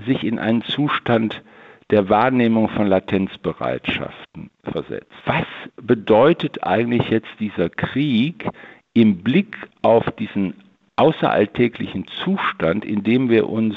sich 0.07 0.25
in 0.25 0.38
einen 0.38 0.62
Zustand 0.62 1.42
der 1.90 2.09
Wahrnehmung 2.09 2.68
von 2.70 2.87
Latenzbereitschaften 2.87 4.51
versetzt. 4.64 5.12
Was 5.27 5.47
bedeutet 5.77 6.64
eigentlich 6.64 7.09
jetzt 7.11 7.29
dieser 7.38 7.68
Krieg 7.68 8.49
im 8.94 9.18
Blick 9.18 9.57
auf 9.83 10.05
diesen 10.12 10.55
außeralltäglichen 10.97 12.07
Zustand, 12.25 12.85
in 12.85 13.03
dem 13.03 13.29
wir 13.29 13.49
uns 13.49 13.77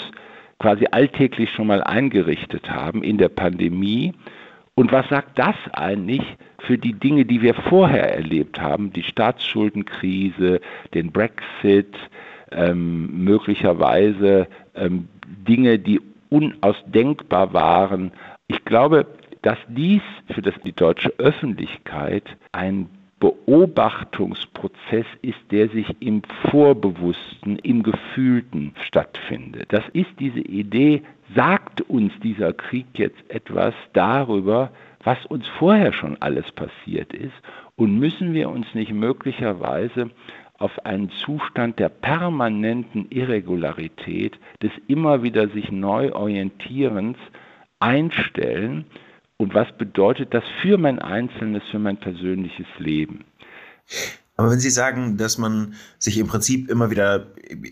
quasi 0.60 0.88
alltäglich 0.92 1.52
schon 1.52 1.68
mal 1.68 1.84
eingerichtet 1.84 2.70
haben 2.70 3.04
in 3.04 3.18
der 3.18 3.30
Pandemie. 3.30 4.14
Und 4.76 4.92
was 4.92 5.08
sagt 5.10 5.38
das 5.40 5.56
eigentlich 5.74 6.22
für 6.60 6.78
die 6.78 6.94
Dinge, 6.94 7.26
die 7.26 7.42
wir 7.42 7.54
vorher 7.54 8.14
erlebt 8.16 8.60
haben, 8.62 8.94
die 8.94 9.04
Staatsschuldenkrise, 9.04 10.60
den 10.94 11.12
Brexit, 11.12 11.96
ähm, 12.52 13.24
möglicherweise 13.24 14.48
ähm, 14.76 15.08
Dinge, 15.26 15.80
die 15.80 16.00
unausdenkbar 16.30 17.54
waren. 17.54 18.12
Ich 18.48 18.64
glaube, 18.66 19.06
dass 19.42 19.58
dies 19.68 20.02
für 20.30 20.42
das, 20.42 20.56
die 20.64 20.74
deutsche 20.74 21.14
Öffentlichkeit 21.18 22.24
ein 22.52 22.90
Beobachtungsprozess 23.20 25.06
ist, 25.22 25.40
der 25.50 25.70
sich 25.70 25.88
im 26.00 26.22
Vorbewussten, 26.52 27.58
im 27.60 27.82
Gefühlten 27.82 28.74
stattfindet. 28.86 29.66
Das 29.70 29.84
ist 29.94 30.12
diese 30.20 30.40
Idee, 30.40 31.02
sagt 31.36 31.82
uns 31.82 32.14
dieser 32.22 32.54
Krieg 32.54 32.86
jetzt 32.94 33.18
etwas 33.30 33.74
darüber, 33.94 34.72
was 35.04 35.26
uns 35.26 35.48
vorher 35.48 35.94
schon 35.94 36.18
alles 36.22 36.52
passiert 36.52 37.14
ist 37.14 37.34
und 37.76 37.98
müssen 37.98 38.34
wir 38.34 38.50
uns 38.50 38.68
nicht 38.76 38.92
möglicherweise 38.94 40.12
auf 40.60 40.86
einen 40.86 41.10
Zustand 41.10 41.80
der 41.80 41.90
permanenten 41.90 43.08
Irregularität, 43.10 44.38
des 44.62 44.72
immer 44.88 45.24
wieder 45.24 45.48
sich 45.50 45.72
neu 45.72 46.12
orientierens 46.14 47.18
einstellen 47.80 48.86
und 49.38 49.54
was 49.54 49.72
bedeutet 49.78 50.34
das 50.34 50.44
für 50.62 50.78
mein 50.78 51.00
einzelnes, 51.00 51.64
für 51.70 51.80
mein 51.80 51.98
persönliches 51.98 52.68
Leben. 52.78 53.26
Aber 54.38 54.52
wenn 54.52 54.60
Sie 54.60 54.70
sagen, 54.70 55.18
dass 55.18 55.40
man 55.40 55.74
sich 55.98 56.20
im 56.20 56.28
Prinzip 56.28 56.70
immer 56.70 56.92
wieder 56.92 57.26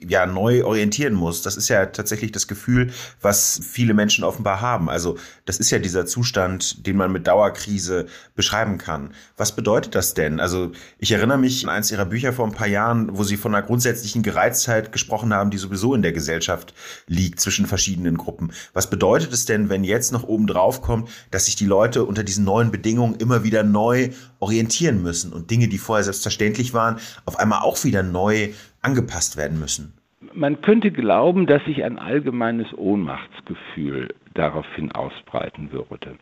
ja 0.08 0.25
neu 0.25 0.65
orientieren 0.65 1.13
muss, 1.13 1.43
das 1.43 1.58
ist 1.58 1.69
ja 1.69 1.86
tatsächlich 1.86 2.32
das 2.32 2.47
Gefühl, 2.47 2.91
was 3.21 3.62
viele 3.63 3.93
Menschen 3.93 4.23
offenbar 4.23 4.62
haben. 4.62 4.89
Also 4.89 5.17
das 5.45 5.60
ist 5.60 5.69
ja 5.69 5.78
dieser 5.78 6.08
Zustand, 6.08 6.88
den 6.88 6.97
man 6.97 7.12
mit 7.12 7.28
Dauerkrise 7.28 8.08
beschreiben 8.34 8.80
kann. 8.80 9.12
Was 9.38 9.56
bedeutet 9.56 9.93
das 9.93 10.15
denn? 10.15 10.39
Also 10.39 10.71
ich 10.97 11.12
erinnere 11.12 11.38
mich 11.38 11.63
an 11.63 11.69
eins 11.69 11.91
Ihrer 11.91 12.06
Bücher 12.06 12.34
vor 12.34 12.47
ein 12.47 12.54
paar 12.54 12.67
Jahren, 12.67 13.15
wo 13.15 13.23
Sie 13.23 13.38
von 13.38 13.54
einer 13.54 13.65
grundsätzlichen 13.65 14.23
Gereiztheit 14.23 14.91
gesprochen 14.91 15.36
haben, 15.36 15.51
die 15.51 15.60
sowieso 15.60 15.93
in 15.93 16.01
der 16.01 16.13
Gesellschaft 16.13 16.73
liegt 17.06 17.39
zwischen 17.39 17.67
verschiedenen 17.67 18.17
Gruppen. 18.17 18.51
Was 18.73 18.89
bedeutet 18.89 19.32
es 19.34 19.45
denn, 19.45 19.69
wenn 19.69 19.84
jetzt 19.84 20.12
noch 20.12 20.23
oben 20.23 20.47
drauf 20.47 20.82
kommt, 20.82 21.10
dass 21.30 21.45
sich 21.45 21.56
die 21.56 21.67
Leute 21.67 22.06
unter 22.06 22.23
diesen 22.23 22.43
neuen 22.43 22.71
Bedingungen 22.71 23.17
immer 23.17 23.43
wieder 23.43 23.62
neu 23.62 24.10
orientieren 24.46 25.02
müssen 25.02 25.34
und 25.34 25.50
Dinge, 25.50 25.68
die 25.68 25.80
vorher 25.80 26.04
selbstverständlich 26.04 26.74
waren, 26.74 26.98
auf 27.26 27.40
einmal 27.40 27.62
auch 27.64 27.84
wieder 27.84 28.04
neu 28.04 28.50
angepasst 28.84 29.38
werden 29.38 29.60
müssen. 29.60 29.94
Man 30.34 30.62
könnte 30.62 30.92
glauben, 30.92 31.48
dass 31.48 31.64
sich 31.66 31.84
ein 31.84 31.98
allgemeines 31.98 32.68
Ohnmachtsgefühl 32.78 34.14
daraufhin 34.36 34.92
ausbreiten 34.92 35.72
würde. 35.72 36.18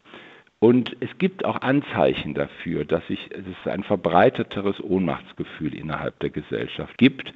Und 0.59 0.95
es 1.01 1.09
gibt 1.17 1.43
auch 1.43 1.61
Anzeichen 1.61 2.33
dafür, 2.33 2.85
dass, 2.85 3.05
sich, 3.07 3.29
es 3.31 3.69
ein 3.69 3.83
verbreiteteres 3.83 4.81
Ohnmachtsgefühl 4.81 5.75
innerhalb 5.75 6.17
der 6.19 6.29
Gesellschaft 6.29 6.97
gibt, 6.97 7.33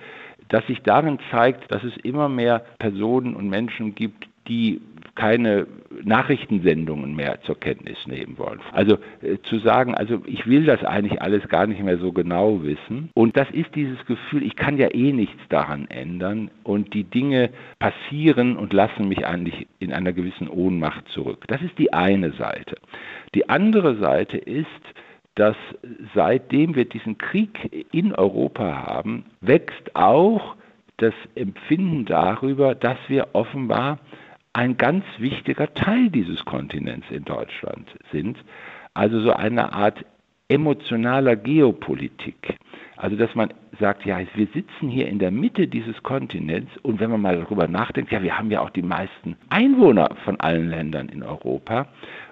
das 0.48 0.66
sich 0.68 0.82
darin 0.84 1.20
zeigt, 1.30 1.70
dass 1.70 1.84
es 1.84 1.98
immer 2.04 2.30
mehr 2.30 2.60
Personen 2.80 3.36
und 3.36 3.50
Menschen 3.50 3.96
gibt, 3.96 4.30
die 4.48 4.80
keine 5.18 5.66
Nachrichtensendungen 6.04 7.16
mehr 7.16 7.42
zur 7.42 7.60
Kenntnis 7.60 7.98
nehmen 8.06 8.38
wollen. 8.38 8.60
Also 8.72 9.00
äh, 9.22 9.40
zu 9.44 9.58
sagen, 9.58 9.96
also 9.96 10.22
ich 10.28 10.46
will 10.46 10.64
das 10.64 10.84
eigentlich 10.84 11.22
alles 11.22 11.48
gar 11.50 11.66
nicht 11.66 11.84
mehr 11.84 11.98
so 11.98 12.12
genau 12.12 12.62
wissen. 12.64 13.10
Und 13.16 13.36
das 13.36 13.50
ist 13.50 13.74
dieses 13.74 14.06
Gefühl, 14.06 14.44
ich 14.44 14.56
kann 14.56 14.78
ja 14.78 14.94
eh 14.94 15.12
nichts 15.12 15.42
daran 15.50 15.88
ändern 15.90 16.52
und 16.64 16.94
die 16.94 17.04
Dinge 17.04 17.50
passieren 17.80 18.58
und 18.58 18.74
lassen 18.74 19.08
mich 19.08 19.26
eigentlich 19.26 19.68
in 19.80 19.92
einer 19.92 20.14
gewissen 20.14 20.48
Ohnmacht 20.48 21.08
zurück. 21.10 21.46
Das 21.48 21.64
ist 21.64 21.78
die 21.80 21.92
eine 21.94 22.32
Seite. 22.34 22.78
Die 23.34 23.50
andere 23.50 23.96
Seite 23.98 24.38
ist, 24.38 24.68
dass 25.34 25.58
seitdem 26.14 26.76
wir 26.76 26.86
diesen 26.86 27.18
Krieg 27.18 27.88
in 27.92 28.14
Europa 28.14 28.86
haben, 28.86 29.26
wächst 29.42 29.96
auch 29.96 30.56
das 30.98 31.14
Empfinden 31.34 32.06
darüber, 32.06 32.76
dass 32.76 32.98
wir 33.08 33.30
offenbar 33.34 34.00
ein 34.58 34.76
ganz 34.76 35.06
wichtiger 35.20 35.72
Teil 35.76 36.10
dieses 36.10 36.44
Kontinents 36.44 37.06
in 37.12 37.24
Deutschland 37.24 37.88
sind. 38.12 38.38
Also 38.96 39.20
so 39.22 39.32
eine 39.32 39.72
Art 39.72 40.04
emotionaler 40.50 41.36
Geopolitik. 41.36 42.58
Also 42.96 43.16
dass 43.18 43.36
man 43.36 43.54
sagt, 43.80 44.04
ja, 44.08 44.20
wir 44.34 44.48
sitzen 44.56 44.90
hier 44.90 45.10
in 45.10 45.20
der 45.20 45.30
Mitte 45.30 45.68
dieses 45.68 46.02
Kontinents 46.02 46.76
und 46.82 47.00
wenn 47.00 47.12
man 47.12 47.22
mal 47.22 47.38
darüber 47.38 47.68
nachdenkt, 47.68 48.12
ja, 48.12 48.24
wir 48.24 48.36
haben 48.36 48.50
ja 48.50 48.62
auch 48.62 48.72
die 48.72 48.82
meisten 48.82 49.36
Einwohner 49.50 50.10
von 50.26 50.40
allen 50.40 50.70
Ländern 50.70 51.10
in 51.10 51.22
Europa 51.22 51.88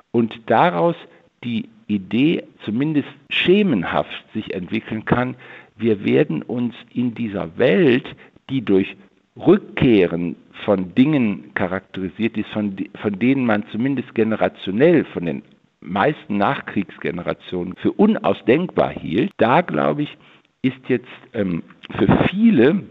und 0.09 0.41
daraus 0.47 0.95
die 1.43 1.69
Idee 1.85 2.43
zumindest 2.63 3.09
schemenhaft 3.29 4.33
sich 4.33 4.55
entwickeln 4.55 5.05
kann, 5.05 5.35
wir 5.77 6.03
werden 6.03 6.41
uns 6.41 6.73
in 6.91 7.13
dieser 7.13 7.55
Welt, 7.59 8.07
die 8.49 8.63
durch 8.63 8.97
Rückkehren 9.38 10.38
von 10.63 10.96
Dingen 10.96 11.54
charakterisiert 11.54 12.38
ist, 12.38 12.50
von, 12.50 12.76
von 13.02 13.20
denen 13.20 13.46
man 13.46 13.63
zumindest 13.72 14.15
generationell 14.15 15.06
von 15.06 15.26
den 15.26 15.44
meisten 15.82 16.38
Nachkriegsgenerationen 16.38 17.76
für 17.76 17.91
unausdenkbar 17.91 18.91
hielt, 18.91 19.32
da 19.38 19.62
glaube 19.62 20.04
ich, 20.04 20.18
ist 20.62 20.88
jetzt 20.88 21.08
ähm, 21.34 21.63
für 21.98 22.08
viele 22.30 22.84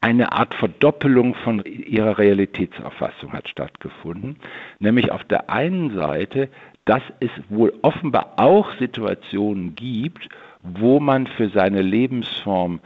eine 0.00 0.32
Art 0.32 0.54
Verdoppelung 0.54 1.34
von 1.34 1.64
ihrer 1.64 2.18
Realitätsauffassung 2.18 3.32
hat 3.32 3.48
stattgefunden. 3.48 4.36
Nämlich 4.78 5.10
auf 5.10 5.24
der 5.24 5.50
einen 5.50 5.94
Seite, 5.94 6.48
dass 6.84 7.02
es 7.18 7.30
wohl 7.48 7.72
offenbar 7.82 8.34
auch 8.36 8.72
Situationen 8.78 9.74
gibt, 9.74 10.28
wo 10.62 11.00
man 11.00 11.26
für 11.26 11.48
seine 11.48 11.82
Lebensform 11.82 12.80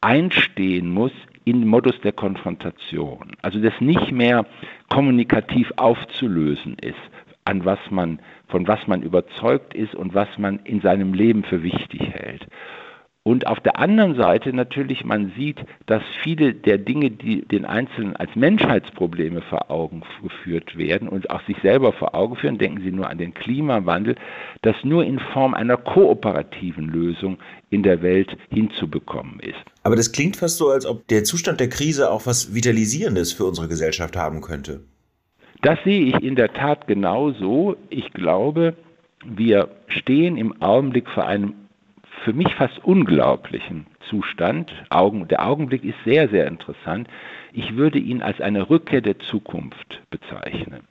einstehen 0.00 0.90
muss 0.90 1.12
in 1.46 1.64
Modus 1.64 1.98
der 2.02 2.12
Konfrontation. 2.12 3.36
Also 3.40 3.60
das 3.60 3.72
nicht 3.80 4.10
mehr 4.10 4.44
kommunikativ 4.90 5.72
aufzulösen 5.76 6.76
ist, 6.80 6.98
an 7.44 7.64
was 7.64 7.78
man, 7.88 8.18
von 8.48 8.66
was 8.66 8.84
man 8.88 9.02
überzeugt 9.02 9.72
ist 9.72 9.94
und 9.94 10.12
was 10.12 10.28
man 10.38 10.58
in 10.64 10.80
seinem 10.80 11.14
Leben 11.14 11.44
für 11.44 11.62
wichtig 11.62 12.02
hält. 12.02 12.46
Und 13.26 13.48
auf 13.48 13.58
der 13.58 13.80
anderen 13.80 14.14
Seite 14.14 14.52
natürlich, 14.52 15.04
man 15.04 15.32
sieht, 15.36 15.58
dass 15.86 16.00
viele 16.22 16.54
der 16.54 16.78
Dinge, 16.78 17.10
die 17.10 17.40
den 17.44 17.64
Einzelnen 17.64 18.14
als 18.14 18.30
Menschheitsprobleme 18.36 19.42
vor 19.42 19.68
Augen 19.68 20.04
geführt 20.22 20.78
werden 20.78 21.08
und 21.08 21.28
auch 21.30 21.44
sich 21.44 21.56
selber 21.60 21.92
vor 21.92 22.14
Augen 22.14 22.36
führen, 22.36 22.56
denken 22.56 22.82
Sie 22.84 22.92
nur 22.92 23.10
an 23.10 23.18
den 23.18 23.34
Klimawandel, 23.34 24.14
das 24.62 24.76
nur 24.84 25.04
in 25.04 25.18
Form 25.18 25.54
einer 25.54 25.76
kooperativen 25.76 26.86
Lösung 26.86 27.38
in 27.68 27.82
der 27.82 28.00
Welt 28.00 28.30
hinzubekommen 28.48 29.40
ist. 29.40 29.58
Aber 29.82 29.96
das 29.96 30.12
klingt 30.12 30.36
fast 30.36 30.58
so, 30.58 30.68
als 30.68 30.86
ob 30.86 31.08
der 31.08 31.24
Zustand 31.24 31.58
der 31.58 31.68
Krise 31.68 32.12
auch 32.12 32.26
was 32.26 32.54
Vitalisierendes 32.54 33.32
für 33.32 33.46
unsere 33.46 33.66
Gesellschaft 33.66 34.16
haben 34.16 34.40
könnte. 34.40 34.84
Das 35.62 35.80
sehe 35.82 36.02
ich 36.02 36.22
in 36.22 36.36
der 36.36 36.52
Tat 36.52 36.86
genauso. 36.86 37.74
Ich 37.90 38.12
glaube, 38.12 38.74
wir 39.24 39.70
stehen 39.88 40.36
im 40.36 40.62
Augenblick 40.62 41.08
vor 41.08 41.26
einem 41.26 41.54
für 42.24 42.32
mich 42.32 42.54
fast 42.54 42.84
unglaublichen 42.84 43.86
Zustand. 44.08 44.72
Augen, 44.90 45.28
der 45.28 45.46
Augenblick 45.46 45.84
ist 45.84 45.98
sehr, 46.04 46.28
sehr 46.28 46.46
interessant. 46.46 47.08
Ich 47.52 47.76
würde 47.76 47.98
ihn 47.98 48.22
als 48.22 48.40
eine 48.40 48.68
Rückkehr 48.68 49.00
der 49.00 49.18
Zukunft 49.18 50.02
bezeichnen. 50.10 50.84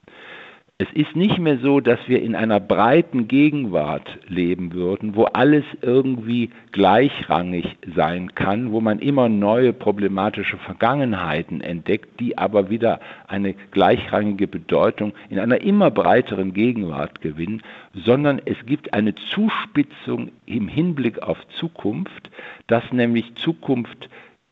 Es 0.78 0.92
ist 0.92 1.16
nicht 1.16 1.38
mehr 1.38 1.60
so, 1.60 1.80
dass 1.80 2.00
wir 2.08 2.22
in 2.22 2.36
einer 2.36 2.60
breiten 2.60 3.30
Gegenwart 3.30 4.20
leben 4.28 4.74
würden, 4.74 5.16
wo 5.16 5.24
alles 5.24 5.64
irgendwie 5.82 6.50
gleichrangig 6.74 7.78
sein 7.96 8.36
kann, 8.36 8.74
wo 8.74 8.82
man 8.82 9.00
immer 9.00 9.30
neue 9.30 9.72
problematische 9.72 10.58
Vergangenheiten 10.58 11.62
entdeckt, 11.62 12.20
die 12.20 12.38
aber 12.38 12.70
wieder 12.70 13.00
eine 13.30 13.54
gleichrangige 13.72 14.48
Bedeutung 14.48 15.14
in 15.30 15.40
einer 15.40 15.62
immer 15.62 15.92
breiteren 15.92 16.52
Gegenwart 16.52 17.22
gewinnen, 17.22 17.64
sondern 17.94 18.42
es 18.44 18.58
gibt 18.66 18.94
eine 18.94 19.16
Zuspitzung 19.16 20.32
im 20.46 20.68
Hinblick 20.68 21.24
auf 21.24 21.38
Zukunft, 21.58 22.30
dass 22.68 22.84
nämlich 22.92 23.34
Zukunft 23.36 24.10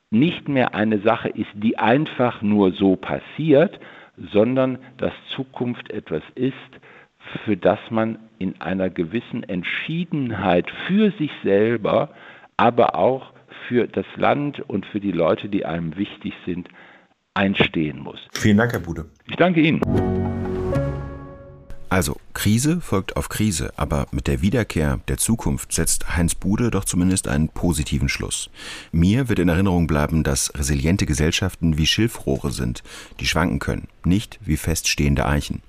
nicht 0.10 0.48
mehr 0.48 0.74
eine 0.74 1.00
Sache 1.00 1.28
ist, 1.28 1.52
die 1.54 1.78
einfach 1.78 2.42
nur 2.42 2.72
so 2.72 2.96
passiert, 2.96 3.78
sondern 4.18 4.78
dass 4.98 5.14
Zukunft 5.36 5.90
etwas 5.92 6.24
ist, 6.36 6.54
für 7.46 7.58
das 7.58 7.80
man 7.90 8.20
in 8.38 8.60
einer 8.62 8.90
gewissen 8.90 9.44
Entschiedenheit 9.44 10.70
für 10.88 11.12
sich 11.12 11.32
selber, 11.44 12.10
aber 12.58 12.96
auch 12.96 13.34
für 13.68 13.88
das 13.88 14.06
Land 14.16 14.60
und 14.60 14.86
für 14.86 15.00
die 15.00 15.12
Leute, 15.12 15.50
die 15.50 15.66
einem 15.66 15.96
wichtig 15.98 16.34
sind, 16.46 16.68
einstehen 17.34 18.00
muss. 18.00 18.20
Vielen 18.34 18.58
Dank, 18.58 18.74
Herr 18.74 18.80
Bude. 18.80 19.06
Ich 19.28 19.36
danke 19.36 19.62
Ihnen. 19.62 19.82
Also, 21.94 22.18
Krise 22.34 22.82
folgt 22.82 23.18
auf 23.18 23.30
Krise, 23.30 23.72
aber 23.76 24.08
mit 24.10 24.26
der 24.26 24.42
Wiederkehr 24.42 25.00
der 25.08 25.18
Zukunft 25.18 25.74
setzt 25.74 26.18
Heinz 26.18 26.34
Bude 26.34 26.72
doch 26.72 26.86
zumindest 26.86 27.28
einen 27.28 27.50
positiven 27.50 28.10
Schluss. 28.10 28.50
Mir 28.92 29.30
wird 29.30 29.38
in 29.38 29.48
Erinnerung 29.48 29.86
bleiben, 29.86 30.24
dass 30.24 30.52
resiliente 30.56 31.06
Gesellschaften 31.06 31.78
wie 31.78 31.86
Schilfrohre 31.86 32.52
sind, 32.52 32.82
die 33.20 33.28
schwanken 33.28 33.60
können, 33.60 33.90
nicht 34.06 34.40
wie 34.44 34.58
feststehende 34.58 35.28
Eichen. 35.28 35.62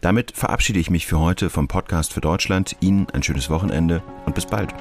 Damit 0.00 0.32
verabschiede 0.34 0.78
ich 0.78 0.88
mich 0.88 1.06
für 1.06 1.18
heute 1.18 1.50
vom 1.50 1.68
Podcast 1.68 2.14
für 2.14 2.22
Deutschland. 2.22 2.76
Ihnen 2.80 3.08
ein 3.10 3.22
schönes 3.22 3.50
Wochenende 3.50 4.02
und 4.24 4.34
bis 4.34 4.46
bald. 4.46 4.72